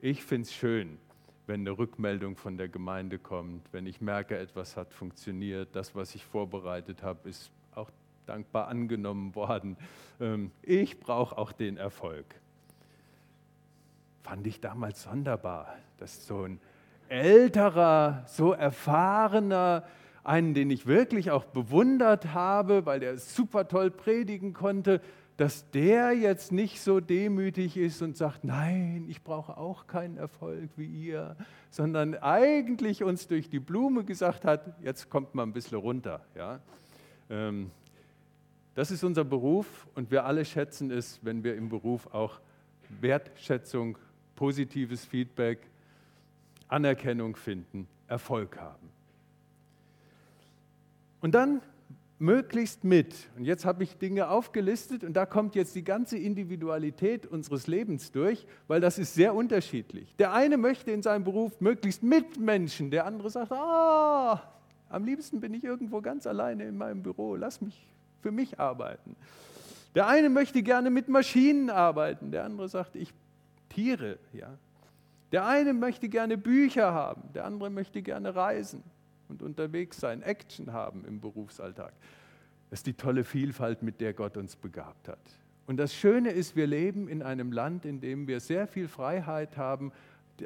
Ich 0.00 0.22
finde 0.22 0.42
es 0.42 0.52
schön, 0.52 0.98
wenn 1.46 1.60
eine 1.60 1.76
Rückmeldung 1.76 2.36
von 2.36 2.56
der 2.56 2.68
Gemeinde 2.68 3.18
kommt, 3.18 3.72
wenn 3.72 3.86
ich 3.86 4.00
merke, 4.00 4.38
etwas 4.38 4.76
hat 4.76 4.92
funktioniert, 4.92 5.74
das, 5.74 5.94
was 5.94 6.14
ich 6.14 6.24
vorbereitet 6.24 7.02
habe, 7.02 7.28
ist 7.28 7.50
auch 7.74 7.90
dankbar 8.26 8.68
angenommen 8.68 9.34
worden. 9.34 9.76
Ähm, 10.20 10.50
ich 10.62 11.00
brauche 11.00 11.36
auch 11.36 11.52
den 11.52 11.76
Erfolg. 11.76 12.26
Fand 14.22 14.46
ich 14.46 14.60
damals 14.60 15.02
sonderbar, 15.02 15.76
dass 15.98 16.26
so 16.26 16.44
ein 16.44 16.60
älterer, 17.08 18.24
so 18.26 18.52
erfahrener, 18.52 19.84
einen, 20.24 20.54
den 20.54 20.70
ich 20.70 20.86
wirklich 20.86 21.30
auch 21.30 21.44
bewundert 21.44 22.34
habe, 22.34 22.86
weil 22.86 23.00
der 23.00 23.18
super 23.18 23.68
toll 23.68 23.90
predigen 23.90 24.54
konnte, 24.54 25.00
dass 25.36 25.68
der 25.72 26.12
jetzt 26.12 26.52
nicht 26.52 26.80
so 26.80 27.00
demütig 27.00 27.76
ist 27.76 28.02
und 28.02 28.16
sagt, 28.16 28.44
nein, 28.44 29.06
ich 29.08 29.22
brauche 29.22 29.56
auch 29.56 29.86
keinen 29.86 30.16
Erfolg 30.16 30.70
wie 30.76 30.86
ihr, 30.86 31.36
sondern 31.70 32.14
eigentlich 32.14 33.02
uns 33.02 33.26
durch 33.26 33.50
die 33.50 33.58
Blume 33.58 34.04
gesagt 34.04 34.44
hat, 34.44 34.76
jetzt 34.82 35.10
kommt 35.10 35.34
mal 35.34 35.42
ein 35.42 35.52
bisschen 35.52 35.78
runter. 35.78 36.20
Ja? 36.36 36.60
Ähm, 37.30 37.70
das 38.74 38.90
ist 38.90 39.02
unser 39.02 39.24
Beruf 39.24 39.88
und 39.94 40.10
wir 40.10 40.24
alle 40.24 40.44
schätzen 40.44 40.90
es, 40.90 41.18
wenn 41.22 41.42
wir 41.42 41.56
im 41.56 41.68
Beruf 41.68 42.12
auch 42.12 42.40
Wertschätzung, 43.00 43.98
positives 44.36 45.04
Feedback, 45.04 45.58
Anerkennung 46.68 47.34
finden, 47.34 47.88
Erfolg 48.06 48.56
haben. 48.58 48.93
Und 51.24 51.34
dann 51.34 51.62
möglichst 52.18 52.84
mit. 52.84 53.30
Und 53.34 53.46
jetzt 53.46 53.64
habe 53.64 53.82
ich 53.82 53.96
Dinge 53.96 54.28
aufgelistet 54.28 55.04
und 55.04 55.14
da 55.14 55.24
kommt 55.24 55.54
jetzt 55.54 55.74
die 55.74 55.82
ganze 55.82 56.18
Individualität 56.18 57.24
unseres 57.24 57.66
Lebens 57.66 58.12
durch, 58.12 58.46
weil 58.68 58.82
das 58.82 58.98
ist 58.98 59.14
sehr 59.14 59.34
unterschiedlich. 59.34 60.14
Der 60.16 60.34
eine 60.34 60.58
möchte 60.58 60.90
in 60.90 61.00
seinem 61.00 61.24
Beruf 61.24 61.62
möglichst 61.62 62.02
mit 62.02 62.38
Menschen, 62.38 62.90
der 62.90 63.06
andere 63.06 63.30
sagt, 63.30 63.52
ah, 63.52 64.42
am 64.90 65.04
liebsten 65.06 65.40
bin 65.40 65.54
ich 65.54 65.64
irgendwo 65.64 66.02
ganz 66.02 66.26
alleine 66.26 66.64
in 66.64 66.76
meinem 66.76 67.02
Büro, 67.02 67.36
lass 67.36 67.62
mich 67.62 67.88
für 68.20 68.30
mich 68.30 68.60
arbeiten. 68.60 69.16
Der 69.94 70.06
eine 70.06 70.28
möchte 70.28 70.62
gerne 70.62 70.90
mit 70.90 71.08
Maschinen 71.08 71.70
arbeiten, 71.70 72.32
der 72.32 72.44
andere 72.44 72.68
sagt, 72.68 72.96
ich 72.96 73.14
Tiere, 73.70 74.18
ja. 74.34 74.58
Der 75.32 75.46
eine 75.46 75.72
möchte 75.72 76.10
gerne 76.10 76.36
Bücher 76.36 76.92
haben, 76.92 77.32
der 77.32 77.46
andere 77.46 77.70
möchte 77.70 78.02
gerne 78.02 78.36
reisen 78.36 78.84
und 79.34 79.42
unterwegs 79.42 79.98
sein, 79.98 80.22
Action 80.22 80.72
haben 80.72 81.04
im 81.04 81.20
Berufsalltag. 81.20 81.92
Das 82.70 82.80
ist 82.80 82.86
die 82.86 82.94
tolle 82.94 83.24
Vielfalt, 83.24 83.82
mit 83.82 84.00
der 84.00 84.14
Gott 84.14 84.36
uns 84.36 84.56
begabt 84.56 85.08
hat. 85.08 85.20
Und 85.66 85.76
das 85.78 85.94
Schöne 85.94 86.30
ist, 86.30 86.56
wir 86.56 86.66
leben 86.66 87.08
in 87.08 87.22
einem 87.22 87.52
Land, 87.52 87.84
in 87.84 88.00
dem 88.00 88.26
wir 88.26 88.40
sehr 88.40 88.66
viel 88.66 88.88
Freiheit 88.88 89.56
haben, 89.56 89.92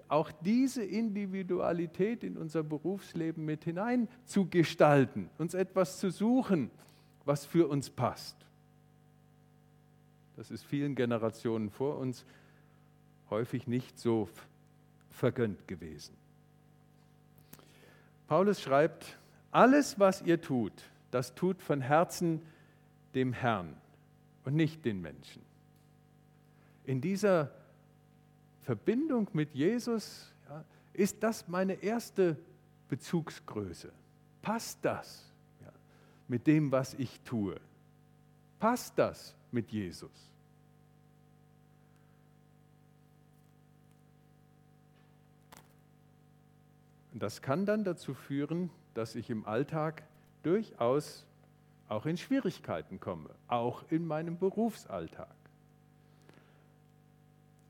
auch 0.09 0.31
diese 0.43 0.85
Individualität 0.85 2.23
in 2.23 2.37
unser 2.37 2.63
Berufsleben 2.63 3.45
mit 3.45 3.65
hinein 3.65 4.09
zu 4.25 4.47
gestalten, 4.47 5.31
uns 5.39 5.55
etwas 5.55 5.99
zu 5.99 6.11
suchen, 6.11 6.71
was 7.25 7.47
für 7.47 7.69
uns 7.69 7.89
passt. 7.91 8.37
Das 10.37 10.51
ist 10.51 10.65
vielen 10.65 10.95
Generationen 10.95 11.71
vor 11.71 11.99
uns 11.99 12.25
häufig 13.31 13.67
nicht 13.67 13.99
so 13.99 14.29
vergönnt 15.11 15.67
gewesen. 15.67 16.18
Paulus 18.29 18.61
schreibt, 18.61 19.19
alles, 19.51 19.99
was 19.99 20.23
ihr 20.23 20.41
tut, 20.41 20.73
das 21.11 21.35
tut 21.35 21.63
von 21.63 21.81
Herzen 21.81 22.43
dem 23.15 23.33
Herrn 23.33 23.75
und 24.45 24.55
nicht 24.55 24.85
den 24.85 25.01
Menschen. 25.01 25.43
In 26.85 27.01
dieser 27.01 27.51
Verbindung 28.63 29.29
mit 29.33 29.55
Jesus 29.55 30.31
ja, 30.49 30.65
ist 30.93 31.23
das 31.23 31.49
meine 31.49 31.83
erste 31.83 32.37
Bezugsgröße. 32.89 33.91
Passt 34.43 34.79
das 34.83 35.25
ja, 35.63 35.73
mit 36.29 36.47
dem, 36.47 36.71
was 36.71 36.95
ich 36.95 37.21
tue? 37.21 37.59
Passt 38.59 38.99
das 38.99 39.35
mit 39.51 39.71
Jesus? 39.71 40.11
Und 47.19 47.25
das 47.25 47.43
kann 47.43 47.67
dann 47.67 47.83
dazu 47.83 48.15
führen, 48.15 48.71
dass 48.95 49.17
ich 49.17 49.29
im 49.29 49.45
Alltag 49.45 50.05
durchaus 50.45 51.27
auch 51.89 52.07
in 52.07 52.17
Schwierigkeiten 52.17 53.01
komme, 53.01 53.31
auch 53.49 53.83
in 53.91 54.07
meinem 54.07 54.39
Berufsalltag. 54.39 55.35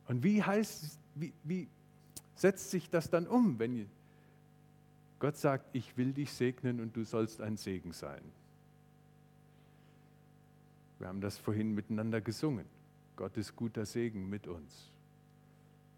Und 0.07 0.23
wie 0.23 0.43
heißt, 0.43 0.99
wie, 1.15 1.33
wie 1.45 1.67
setzt 2.35 2.71
sich 2.71 2.91
das 2.91 3.09
dann 3.09 3.27
um, 3.27 3.59
wenn 3.59 3.89
Gott 5.19 5.39
sagt, 5.39 5.65
ich 5.73 5.97
will 5.97 6.13
dich 6.13 6.31
segnen 6.31 6.79
und 6.79 6.95
du 6.95 7.05
sollst 7.05 7.41
ein 7.41 7.57
Segen 7.57 7.95
sein? 7.95 8.21
Wir 10.99 11.09
haben 11.09 11.23
das 11.23 11.39
vorhin 11.39 11.73
miteinander 11.73 12.21
gesungen. 12.21 12.67
Gottes 13.17 13.57
guter 13.57 13.87
Segen 13.87 14.29
mit 14.29 14.47
uns. 14.47 14.93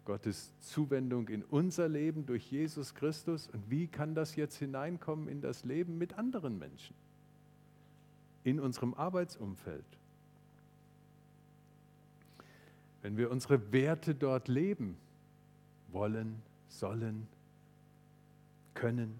Gottes 0.05 0.51
Zuwendung 0.59 1.27
in 1.27 1.43
unser 1.43 1.87
Leben 1.87 2.25
durch 2.25 2.51
Jesus 2.51 2.95
Christus. 2.95 3.47
Und 3.47 3.69
wie 3.69 3.87
kann 3.87 4.15
das 4.15 4.35
jetzt 4.35 4.57
hineinkommen 4.57 5.27
in 5.27 5.41
das 5.41 5.63
Leben 5.63 5.97
mit 5.97 6.17
anderen 6.17 6.57
Menschen? 6.57 6.95
In 8.43 8.59
unserem 8.59 8.93
Arbeitsumfeld. 8.93 9.85
Wenn 13.01 13.17
wir 13.17 13.31
unsere 13.31 13.71
Werte 13.71 14.15
dort 14.15 14.47
leben 14.47 14.97
wollen, 15.91 16.41
sollen, 16.67 17.27
können. 18.73 19.19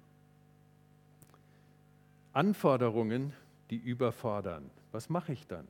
Anforderungen, 2.34 3.34
die 3.70 3.78
überfordern. 3.78 4.70
Was 4.91 5.10
mache 5.10 5.34
ich 5.34 5.48
dann? 5.48 5.67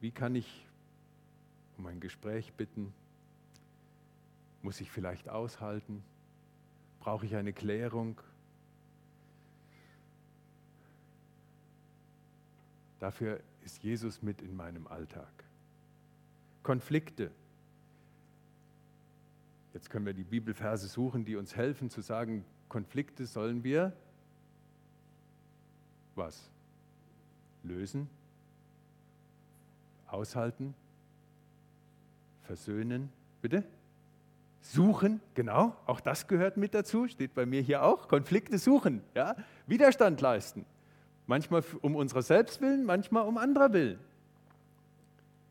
Wie 0.00 0.10
kann 0.10 0.34
ich 0.34 0.65
um 1.78 1.86
ein 1.86 2.00
Gespräch 2.00 2.52
bitten? 2.54 2.92
Muss 4.62 4.80
ich 4.80 4.90
vielleicht 4.90 5.28
aushalten? 5.28 6.02
Brauche 7.00 7.26
ich 7.26 7.36
eine 7.36 7.52
Klärung? 7.52 8.20
Dafür 12.98 13.40
ist 13.64 13.82
Jesus 13.82 14.22
mit 14.22 14.42
in 14.42 14.56
meinem 14.56 14.86
Alltag. 14.86 15.44
Konflikte. 16.62 17.30
Jetzt 19.74 19.90
können 19.90 20.06
wir 20.06 20.14
die 20.14 20.24
Bibelverse 20.24 20.88
suchen, 20.88 21.24
die 21.24 21.36
uns 21.36 21.54
helfen 21.54 21.90
zu 21.90 22.00
sagen, 22.00 22.44
Konflikte 22.68 23.26
sollen 23.26 23.62
wir 23.62 23.92
was? 26.14 26.50
Lösen, 27.62 28.08
aushalten, 30.06 30.74
versöhnen, 32.46 33.10
bitte? 33.42 33.64
Suchen, 34.60 35.20
genau, 35.34 35.76
auch 35.86 36.00
das 36.00 36.26
gehört 36.26 36.56
mit 36.56 36.74
dazu, 36.74 37.06
steht 37.06 37.34
bei 37.34 37.46
mir 37.46 37.60
hier 37.60 37.82
auch. 37.82 38.08
Konflikte 38.08 38.58
suchen, 38.58 39.02
ja? 39.14 39.36
Widerstand 39.66 40.20
leisten. 40.20 40.64
Manchmal 41.26 41.62
um 41.82 41.94
unserer 41.94 42.22
selbst 42.22 42.60
willen, 42.60 42.84
manchmal 42.84 43.26
um 43.26 43.36
anderer 43.36 43.72
willen. 43.72 43.98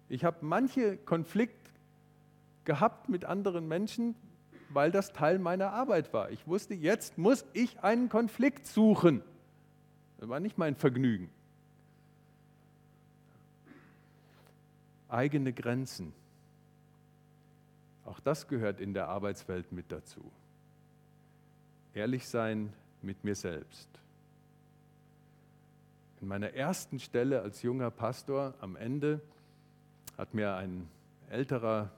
Ich 0.09 0.23
habe 0.23 0.37
manche 0.41 0.97
Konflikt 0.97 1.71
gehabt 2.63 3.09
mit 3.09 3.25
anderen 3.25 3.67
Menschen, 3.67 4.15
weil 4.69 4.91
das 4.91 5.13
Teil 5.13 5.39
meiner 5.39 5.71
Arbeit 5.71 6.13
war. 6.13 6.31
Ich 6.31 6.45
wusste, 6.47 6.73
jetzt 6.73 7.17
muss 7.17 7.45
ich 7.53 7.79
einen 7.83 8.09
Konflikt 8.09 8.67
suchen. 8.67 9.21
Das 10.17 10.29
war 10.29 10.39
nicht 10.39 10.57
mein 10.57 10.75
Vergnügen. 10.75 11.29
Eigene 15.07 15.53
Grenzen. 15.53 16.13
Auch 18.05 18.19
das 18.19 18.47
gehört 18.47 18.79
in 18.79 18.93
der 18.93 19.09
Arbeitswelt 19.09 19.71
mit 19.71 19.91
dazu. 19.91 20.31
Ehrlich 21.93 22.27
sein 22.27 22.71
mit 23.01 23.23
mir 23.23 23.35
selbst. 23.35 23.89
In 26.21 26.27
meiner 26.27 26.53
ersten 26.53 26.99
Stelle 26.99 27.41
als 27.41 27.61
junger 27.61 27.91
Pastor 27.91 28.53
am 28.61 28.75
Ende 28.75 29.21
hat 30.17 30.33
mir 30.33 30.55
ein 30.55 30.87
älterer 31.29 31.91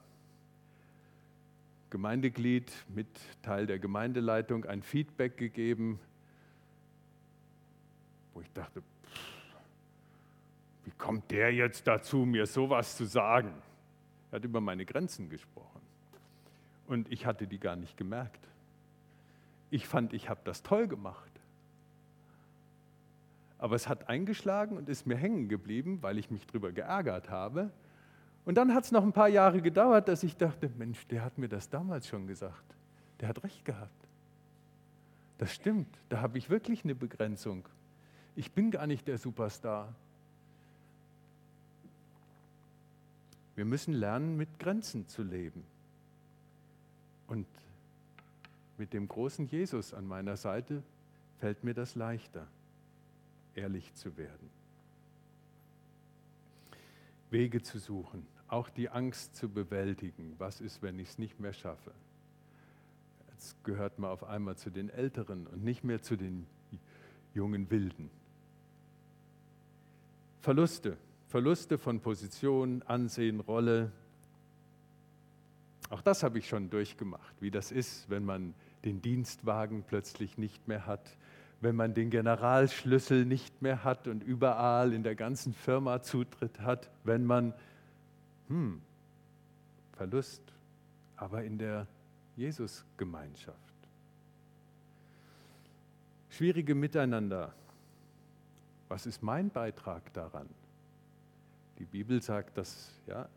Gemeindeglied 1.90 2.72
mit 2.88 3.08
Teil 3.42 3.66
der 3.66 3.78
Gemeindeleitung 3.78 4.64
ein 4.64 4.82
Feedback 4.82 5.36
gegeben, 5.36 6.00
wo 8.34 8.40
ich 8.40 8.52
dachte, 8.52 8.82
wie 10.84 10.90
kommt 10.92 11.30
der 11.30 11.52
jetzt 11.52 11.86
dazu, 11.86 12.18
mir 12.24 12.46
sowas 12.46 12.96
zu 12.96 13.04
sagen? 13.04 13.52
Er 14.30 14.36
hat 14.36 14.44
über 14.44 14.60
meine 14.60 14.84
Grenzen 14.84 15.28
gesprochen. 15.28 15.67
Und 16.88 17.12
ich 17.12 17.26
hatte 17.26 17.46
die 17.46 17.60
gar 17.60 17.76
nicht 17.76 17.96
gemerkt. 17.96 18.48
Ich 19.70 19.86
fand, 19.86 20.14
ich 20.14 20.28
habe 20.28 20.40
das 20.44 20.62
toll 20.62 20.88
gemacht. 20.88 21.30
Aber 23.58 23.76
es 23.76 23.88
hat 23.88 24.08
eingeschlagen 24.08 24.76
und 24.76 24.88
ist 24.88 25.06
mir 25.06 25.16
hängen 25.16 25.48
geblieben, 25.48 25.98
weil 26.00 26.18
ich 26.18 26.30
mich 26.30 26.46
darüber 26.46 26.72
geärgert 26.72 27.28
habe. 27.28 27.70
Und 28.46 28.54
dann 28.54 28.72
hat 28.72 28.84
es 28.84 28.92
noch 28.92 29.02
ein 29.02 29.12
paar 29.12 29.28
Jahre 29.28 29.60
gedauert, 29.60 30.08
dass 30.08 30.22
ich 30.22 30.36
dachte, 30.36 30.70
Mensch, 30.78 31.06
der 31.08 31.22
hat 31.22 31.36
mir 31.36 31.48
das 31.48 31.68
damals 31.68 32.08
schon 32.08 32.26
gesagt. 32.26 32.74
Der 33.20 33.28
hat 33.28 33.44
recht 33.44 33.64
gehabt. 33.64 34.08
Das 35.36 35.54
stimmt, 35.54 35.88
da 36.08 36.20
habe 36.22 36.38
ich 36.38 36.48
wirklich 36.48 36.84
eine 36.84 36.94
Begrenzung. 36.94 37.68
Ich 38.34 38.52
bin 38.52 38.70
gar 38.70 38.86
nicht 38.86 39.06
der 39.06 39.18
Superstar. 39.18 39.94
Wir 43.56 43.64
müssen 43.64 43.92
lernen, 43.92 44.36
mit 44.36 44.58
Grenzen 44.58 45.08
zu 45.08 45.22
leben. 45.22 45.64
Und 47.28 47.46
mit 48.78 48.92
dem 48.92 49.06
großen 49.06 49.46
Jesus 49.46 49.94
an 49.94 50.06
meiner 50.06 50.36
Seite 50.36 50.82
fällt 51.38 51.62
mir 51.62 51.74
das 51.74 51.94
leichter, 51.94 52.48
ehrlich 53.54 53.94
zu 53.94 54.16
werden. 54.16 54.50
Wege 57.30 57.62
zu 57.62 57.78
suchen, 57.78 58.26
auch 58.48 58.70
die 58.70 58.88
Angst 58.88 59.36
zu 59.36 59.48
bewältigen. 59.48 60.34
Was 60.38 60.60
ist, 60.60 60.82
wenn 60.82 60.98
ich 60.98 61.10
es 61.10 61.18
nicht 61.18 61.38
mehr 61.38 61.52
schaffe? 61.52 61.92
Jetzt 63.30 63.62
gehört 63.62 63.98
man 63.98 64.10
auf 64.10 64.24
einmal 64.24 64.56
zu 64.56 64.70
den 64.70 64.88
Älteren 64.88 65.46
und 65.46 65.62
nicht 65.62 65.84
mehr 65.84 66.02
zu 66.02 66.16
den 66.16 66.46
jungen 67.34 67.70
Wilden. 67.70 68.10
Verluste, 70.40 70.96
Verluste 71.28 71.76
von 71.76 72.00
Position, 72.00 72.82
Ansehen, 72.84 73.40
Rolle, 73.40 73.92
auch 75.90 76.02
das 76.02 76.22
habe 76.22 76.38
ich 76.38 76.48
schon 76.48 76.70
durchgemacht, 76.70 77.34
wie 77.40 77.50
das 77.50 77.72
ist, 77.72 78.08
wenn 78.10 78.24
man 78.24 78.54
den 78.84 79.00
Dienstwagen 79.00 79.82
plötzlich 79.82 80.38
nicht 80.38 80.68
mehr 80.68 80.86
hat, 80.86 81.16
wenn 81.60 81.74
man 81.74 81.94
den 81.94 82.10
Generalschlüssel 82.10 83.24
nicht 83.24 83.62
mehr 83.62 83.84
hat 83.84 84.06
und 84.06 84.22
überall 84.22 84.92
in 84.92 85.02
der 85.02 85.14
ganzen 85.14 85.52
Firma 85.52 86.02
Zutritt 86.02 86.60
hat, 86.60 86.90
wenn 87.04 87.24
man, 87.24 87.52
hm, 88.48 88.80
Verlust, 89.96 90.42
aber 91.16 91.42
in 91.42 91.58
der 91.58 91.86
Jesusgemeinschaft. 92.36 93.58
Schwierige 96.30 96.76
Miteinander. 96.76 97.52
Was 98.88 99.06
ist 99.06 99.22
mein 99.22 99.50
Beitrag 99.50 100.12
daran? 100.12 100.48
Die 101.80 101.84
Bibel 101.84 102.22
sagt, 102.22 102.56
dass 102.56 102.92
ja, 103.08 103.28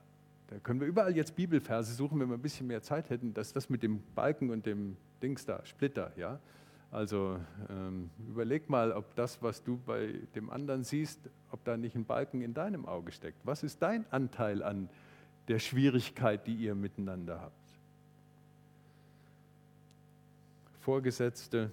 da 0.51 0.59
können 0.59 0.81
wir 0.81 0.87
überall 0.87 1.15
jetzt 1.15 1.33
Bibelverse 1.33 1.93
suchen, 1.93 2.19
wenn 2.19 2.27
wir 2.27 2.35
ein 2.35 2.41
bisschen 2.41 2.67
mehr 2.67 2.81
Zeit 2.81 3.09
hätten, 3.09 3.33
dass 3.33 3.53
das 3.53 3.69
mit 3.69 3.83
dem 3.83 4.03
Balken 4.15 4.49
und 4.49 4.65
dem 4.65 4.97
Dings 5.23 5.45
da, 5.45 5.65
Splitter, 5.65 6.11
ja. 6.17 6.39
Also 6.91 7.39
ähm, 7.69 8.09
überleg 8.27 8.69
mal, 8.69 8.91
ob 8.91 9.15
das, 9.15 9.41
was 9.41 9.63
du 9.63 9.77
bei 9.77 10.13
dem 10.35 10.49
anderen 10.49 10.83
siehst, 10.83 11.21
ob 11.51 11.63
da 11.63 11.77
nicht 11.77 11.95
ein 11.95 12.03
Balken 12.03 12.41
in 12.41 12.53
deinem 12.53 12.85
Auge 12.85 13.13
steckt. 13.13 13.37
Was 13.45 13.63
ist 13.63 13.81
dein 13.81 14.05
Anteil 14.11 14.61
an 14.61 14.89
der 15.47 15.59
Schwierigkeit, 15.59 16.45
die 16.45 16.55
ihr 16.55 16.75
miteinander 16.75 17.39
habt? 17.39 17.55
Vorgesetzte, 20.81 21.71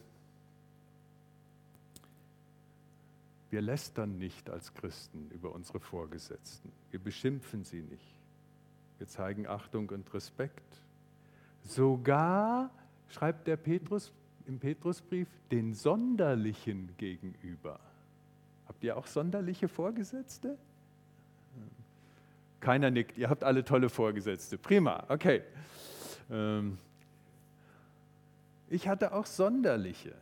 wir 3.51 3.61
lästern 3.61 4.19
nicht 4.19 4.49
als 4.51 4.73
Christen 4.73 5.33
über 5.33 5.53
unsere 5.53 5.81
Vorgesetzten. 5.81 6.71
Wir 6.93 7.01
beschimpfen 7.01 7.65
sie 7.65 7.83
nicht. 7.83 8.18
Wir 8.99 9.07
zeigen 9.07 9.47
Achtung 9.47 9.89
und 9.91 10.13
Respekt. 10.13 10.83
Sogar, 11.65 12.71
schreibt 13.09 13.47
der 13.47 13.57
Petrus 13.57 14.13
im 14.47 14.59
Petrusbrief, 14.59 15.29
den 15.51 15.75
Sonderlichen 15.75 16.91
gegenüber. 16.97 17.79
Habt 18.67 18.83
ihr 18.83 18.97
auch 18.97 19.07
sonderliche 19.07 19.69
Vorgesetzte? 19.69 20.57
Keiner 22.61 22.91
nickt, 22.91 23.17
ihr 23.17 23.31
habt 23.31 23.45
alle 23.45 23.65
tolle 23.65 23.89
Vorgesetzte. 23.89 24.59
Prima, 24.59 25.05
okay. 25.09 25.43
Ähm, 26.31 26.79
ich 28.69 28.89
hatte 28.89 29.13
auch 29.13 29.27
sonderliche. 29.27 30.15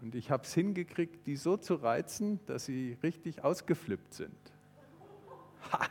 Und 0.00 0.14
ich 0.14 0.30
habe 0.30 0.42
es 0.42 0.54
hingekriegt, 0.54 1.26
die 1.26 1.36
so 1.36 1.56
zu 1.56 1.74
reizen, 1.74 2.40
dass 2.46 2.64
sie 2.64 2.96
richtig 3.02 3.44
ausgeflippt 3.44 4.14
sind. 4.14 4.34
Ha! 5.72 5.86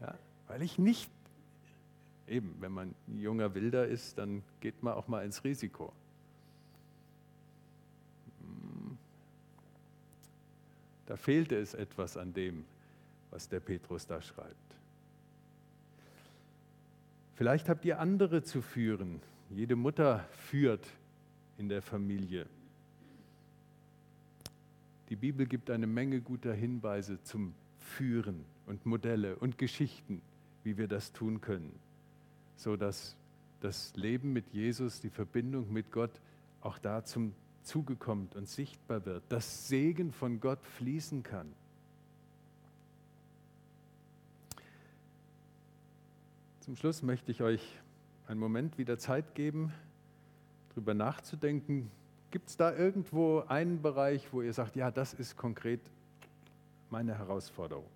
Ja? 0.00 0.14
Weil 0.48 0.62
ich 0.62 0.78
nicht, 0.78 1.10
eben, 2.26 2.56
wenn 2.60 2.72
man 2.72 2.94
junger 3.06 3.54
Wilder 3.54 3.86
ist, 3.86 4.18
dann 4.18 4.42
geht 4.60 4.82
man 4.82 4.94
auch 4.94 5.08
mal 5.08 5.24
ins 5.24 5.44
Risiko. 5.44 5.92
Hm. 8.40 8.98
Da 11.06 11.16
fehlte 11.16 11.56
es 11.56 11.74
etwas 11.74 12.16
an 12.16 12.32
dem, 12.32 12.64
was 13.30 13.48
der 13.48 13.60
Petrus 13.60 14.06
da 14.06 14.20
schreibt. 14.22 14.54
Vielleicht 17.34 17.68
habt 17.68 17.84
ihr 17.84 18.00
andere 18.00 18.42
zu 18.42 18.62
führen. 18.62 19.20
Jede 19.50 19.76
Mutter 19.76 20.26
führt 20.30 20.86
in 21.58 21.68
der 21.68 21.82
Familie. 21.82 22.46
Die 25.08 25.16
Bibel 25.16 25.46
gibt 25.46 25.70
eine 25.70 25.86
Menge 25.86 26.20
guter 26.20 26.52
Hinweise 26.52 27.22
zum 27.22 27.54
Führen 27.86 28.44
und 28.66 28.84
Modelle 28.86 29.36
und 29.36 29.58
Geschichten, 29.58 30.20
wie 30.64 30.76
wir 30.76 30.88
das 30.88 31.12
tun 31.12 31.40
können, 31.40 31.78
so 32.56 32.76
dass 32.76 33.16
das 33.60 33.94
Leben 33.96 34.32
mit 34.32 34.48
Jesus, 34.52 35.00
die 35.00 35.10
Verbindung 35.10 35.72
mit 35.72 35.92
Gott 35.92 36.20
auch 36.60 36.78
da 36.78 37.04
zum 37.04 37.34
Zuge 37.62 37.96
kommt 37.96 38.36
und 38.36 38.48
sichtbar 38.48 39.06
wird, 39.06 39.24
dass 39.28 39.68
Segen 39.68 40.12
von 40.12 40.40
Gott 40.40 40.64
fließen 40.64 41.22
kann. 41.22 41.52
Zum 46.60 46.76
Schluss 46.76 47.02
möchte 47.02 47.30
ich 47.30 47.42
euch 47.42 47.62
einen 48.26 48.40
Moment 48.40 48.76
wieder 48.76 48.98
Zeit 48.98 49.34
geben, 49.34 49.72
darüber 50.70 50.94
nachzudenken, 50.94 51.90
Gibt 52.30 52.48
es 52.48 52.56
da 52.56 52.74
irgendwo 52.74 53.44
einen 53.48 53.80
Bereich, 53.80 54.32
wo 54.32 54.42
ihr 54.42 54.52
sagt, 54.52 54.76
ja, 54.76 54.90
das 54.90 55.14
ist 55.14 55.36
konkret 55.36 55.80
meine 56.90 57.16
Herausforderung? 57.16 57.90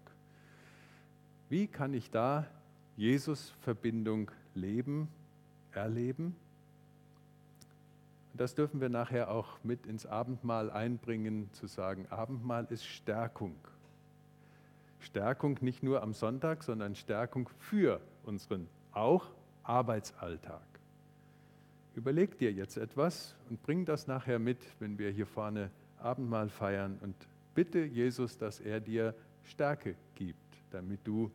Wie 1.49 1.67
kann 1.67 1.95
ich 1.95 2.11
da 2.11 2.47
Jesus-Verbindung 2.97 4.31
leben, 4.55 5.09
erleben? 5.73 6.37
Das 8.35 8.55
dürfen 8.55 8.81
wir 8.81 8.89
nachher 8.89 9.31
auch 9.31 9.59
mit 9.65 9.87
ins 9.87 10.07
Abendmahl 10.07 10.71
einbringen, 10.71 11.51
zu 11.53 11.67
sagen, 11.67 12.07
Abendmahl 12.11 12.67
ist 12.71 12.87
Stärkung. 12.87 13.57
Stärkung 15.01 15.59
nicht 15.61 15.83
nur 15.83 16.03
am 16.03 16.13
Sonntag, 16.13 16.63
sondern 16.63 16.95
Stärkung 16.95 17.49
für 17.59 18.01
unseren 18.25 18.69
auch 18.93 19.27
Arbeitsalltag. 19.63 20.63
Überleg 21.97 22.39
dir 22.39 22.53
jetzt 22.53 22.77
etwas 22.77 23.35
und 23.49 23.63
bring 23.63 23.85
das 23.85 24.07
nachher 24.07 24.39
mit, 24.39 24.59
wenn 24.79 24.99
wir 24.99 25.11
hier 25.11 25.27
vorne 25.27 25.71
Abendmahl 25.99 26.49
feiern 26.49 26.99
und 27.01 27.15
bitte 27.61 27.85
Jesus, 27.85 28.39
dass 28.39 28.59
er 28.59 28.81
dir 28.81 29.15
Stärke 29.45 29.95
gibt, 30.15 30.57
damit 30.71 31.07
du 31.07 31.31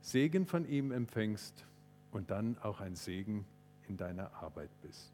Segen 0.00 0.44
von 0.44 0.68
ihm 0.68 0.90
empfängst 0.90 1.64
und 2.10 2.32
dann 2.32 2.58
auch 2.58 2.80
ein 2.80 2.96
Segen 2.96 3.44
in 3.86 3.96
deiner 3.96 4.34
Arbeit 4.42 4.70
bist. 4.82 5.12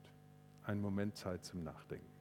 Ein 0.65 0.81
Moment 0.81 1.19
Zeit 1.19 1.45
zum 1.45 1.65
Nachdenken. 1.65 2.14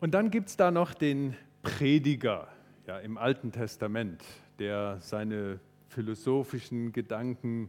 Und 0.00 0.12
dann 0.12 0.30
gibt 0.30 0.48
es 0.48 0.56
da 0.56 0.70
noch 0.70 0.94
den 0.94 1.36
Prediger 1.62 2.48
ja, 2.86 2.98
im 3.00 3.18
Alten 3.18 3.52
Testament, 3.52 4.24
der 4.58 4.96
seine 5.02 5.60
philosophischen 5.88 6.92
Gedanken, 6.92 7.68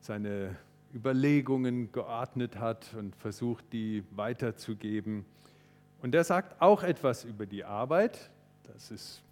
seine 0.00 0.56
Überlegungen 0.94 1.92
geordnet 1.92 2.58
hat 2.58 2.94
und 2.94 3.14
versucht, 3.14 3.74
die 3.74 4.04
weiterzugeben. 4.12 5.26
Und 6.00 6.12
der 6.12 6.24
sagt 6.24 6.62
auch 6.62 6.82
etwas 6.82 7.24
über 7.24 7.44
die 7.44 7.62
Arbeit. 7.62 8.30
Das 8.72 8.90
ist 8.90 9.22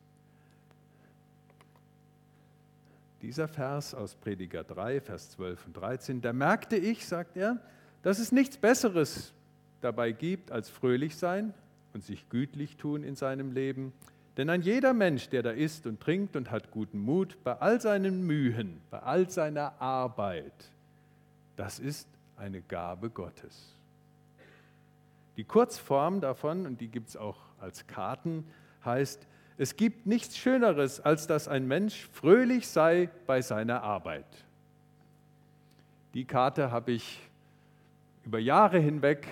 dieser 3.23 3.49
Vers 3.49 3.95
aus 3.95 4.15
Prediger 4.15 4.65
3, 4.65 5.01
Vers 5.01 5.31
12 5.31 5.67
und 5.67 5.77
13. 5.79 6.21
Da 6.21 6.35
merkte 6.35 6.77
ich, 6.77 7.07
sagt 7.07 7.39
er, 7.39 7.59
dass 8.03 8.19
es 8.19 8.33
nichts 8.33 8.59
Besseres 8.59 9.33
dabei 9.81 10.13
gibt 10.13 10.53
als 10.53 10.69
fröhlich 10.69 11.17
sein 11.17 11.55
und 11.95 12.05
sich 12.05 12.29
gütlich 12.29 12.77
tun 12.77 13.03
in 13.03 13.17
seinem 13.17 13.53
Leben. 13.53 13.93
Denn 14.37 14.51
ein 14.51 14.63
jeder 14.63 14.95
Mensch, 14.95 15.29
der 15.29 15.43
da 15.43 15.51
isst 15.51 15.87
und 15.87 16.01
trinkt 16.01 16.37
und 16.37 16.51
hat 16.51 16.71
guten 16.71 17.01
Mut, 17.01 17.37
bei 17.43 17.55
all 17.55 17.81
seinen 17.81 18.27
Mühen, 18.27 18.81
bei 18.91 19.01
all 19.01 19.29
seiner 19.29 19.81
Arbeit, 19.81 20.71
das 21.57 21.79
ist 21.79 22.09
eine 22.37 22.61
Gabe 22.61 23.11
Gottes. 23.11 23.75
Die 25.37 25.45
Kurzform 25.45 26.21
davon, 26.21 26.67
und 26.67 26.81
die 26.81 26.89
gibt 26.89 27.09
es 27.09 27.17
auch 27.17 27.39
als 27.61 27.87
Karten, 27.87 28.45
heißt, 28.85 29.27
es 29.57 29.75
gibt 29.75 30.07
nichts 30.07 30.39
Schöneres, 30.39 31.01
als 31.01 31.27
dass 31.27 31.49
ein 31.49 31.67
Mensch 31.67 32.09
fröhlich 32.13 32.69
sei 32.69 33.11
bei 33.27 33.43
seiner 33.43 33.83
Arbeit. 33.83 34.27
Die 36.15 36.25
Karte 36.25 36.71
habe 36.71 36.93
ich 36.93 37.21
über 38.25 38.39
Jahre 38.39 38.79
hinweg 38.79 39.27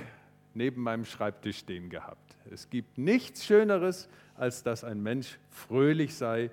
neben 0.52 0.82
meinem 0.82 1.04
Schreibtisch 1.04 1.58
stehen 1.58 1.90
gehabt. 1.90 2.25
Es 2.50 2.70
gibt 2.70 2.98
nichts 2.98 3.44
Schöneres, 3.44 4.08
als 4.36 4.62
dass 4.62 4.84
ein 4.84 5.02
Mensch 5.02 5.38
fröhlich 5.50 6.14
sei 6.14 6.50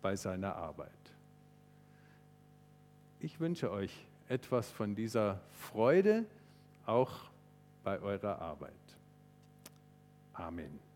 bei 0.00 0.16
seiner 0.16 0.56
Arbeit. 0.56 0.90
Ich 3.20 3.38
wünsche 3.40 3.70
euch 3.70 3.92
etwas 4.28 4.70
von 4.70 4.94
dieser 4.94 5.40
Freude 5.52 6.24
auch 6.86 7.30
bei 7.84 8.00
eurer 8.00 8.40
Arbeit. 8.40 8.72
Amen. 10.34 10.91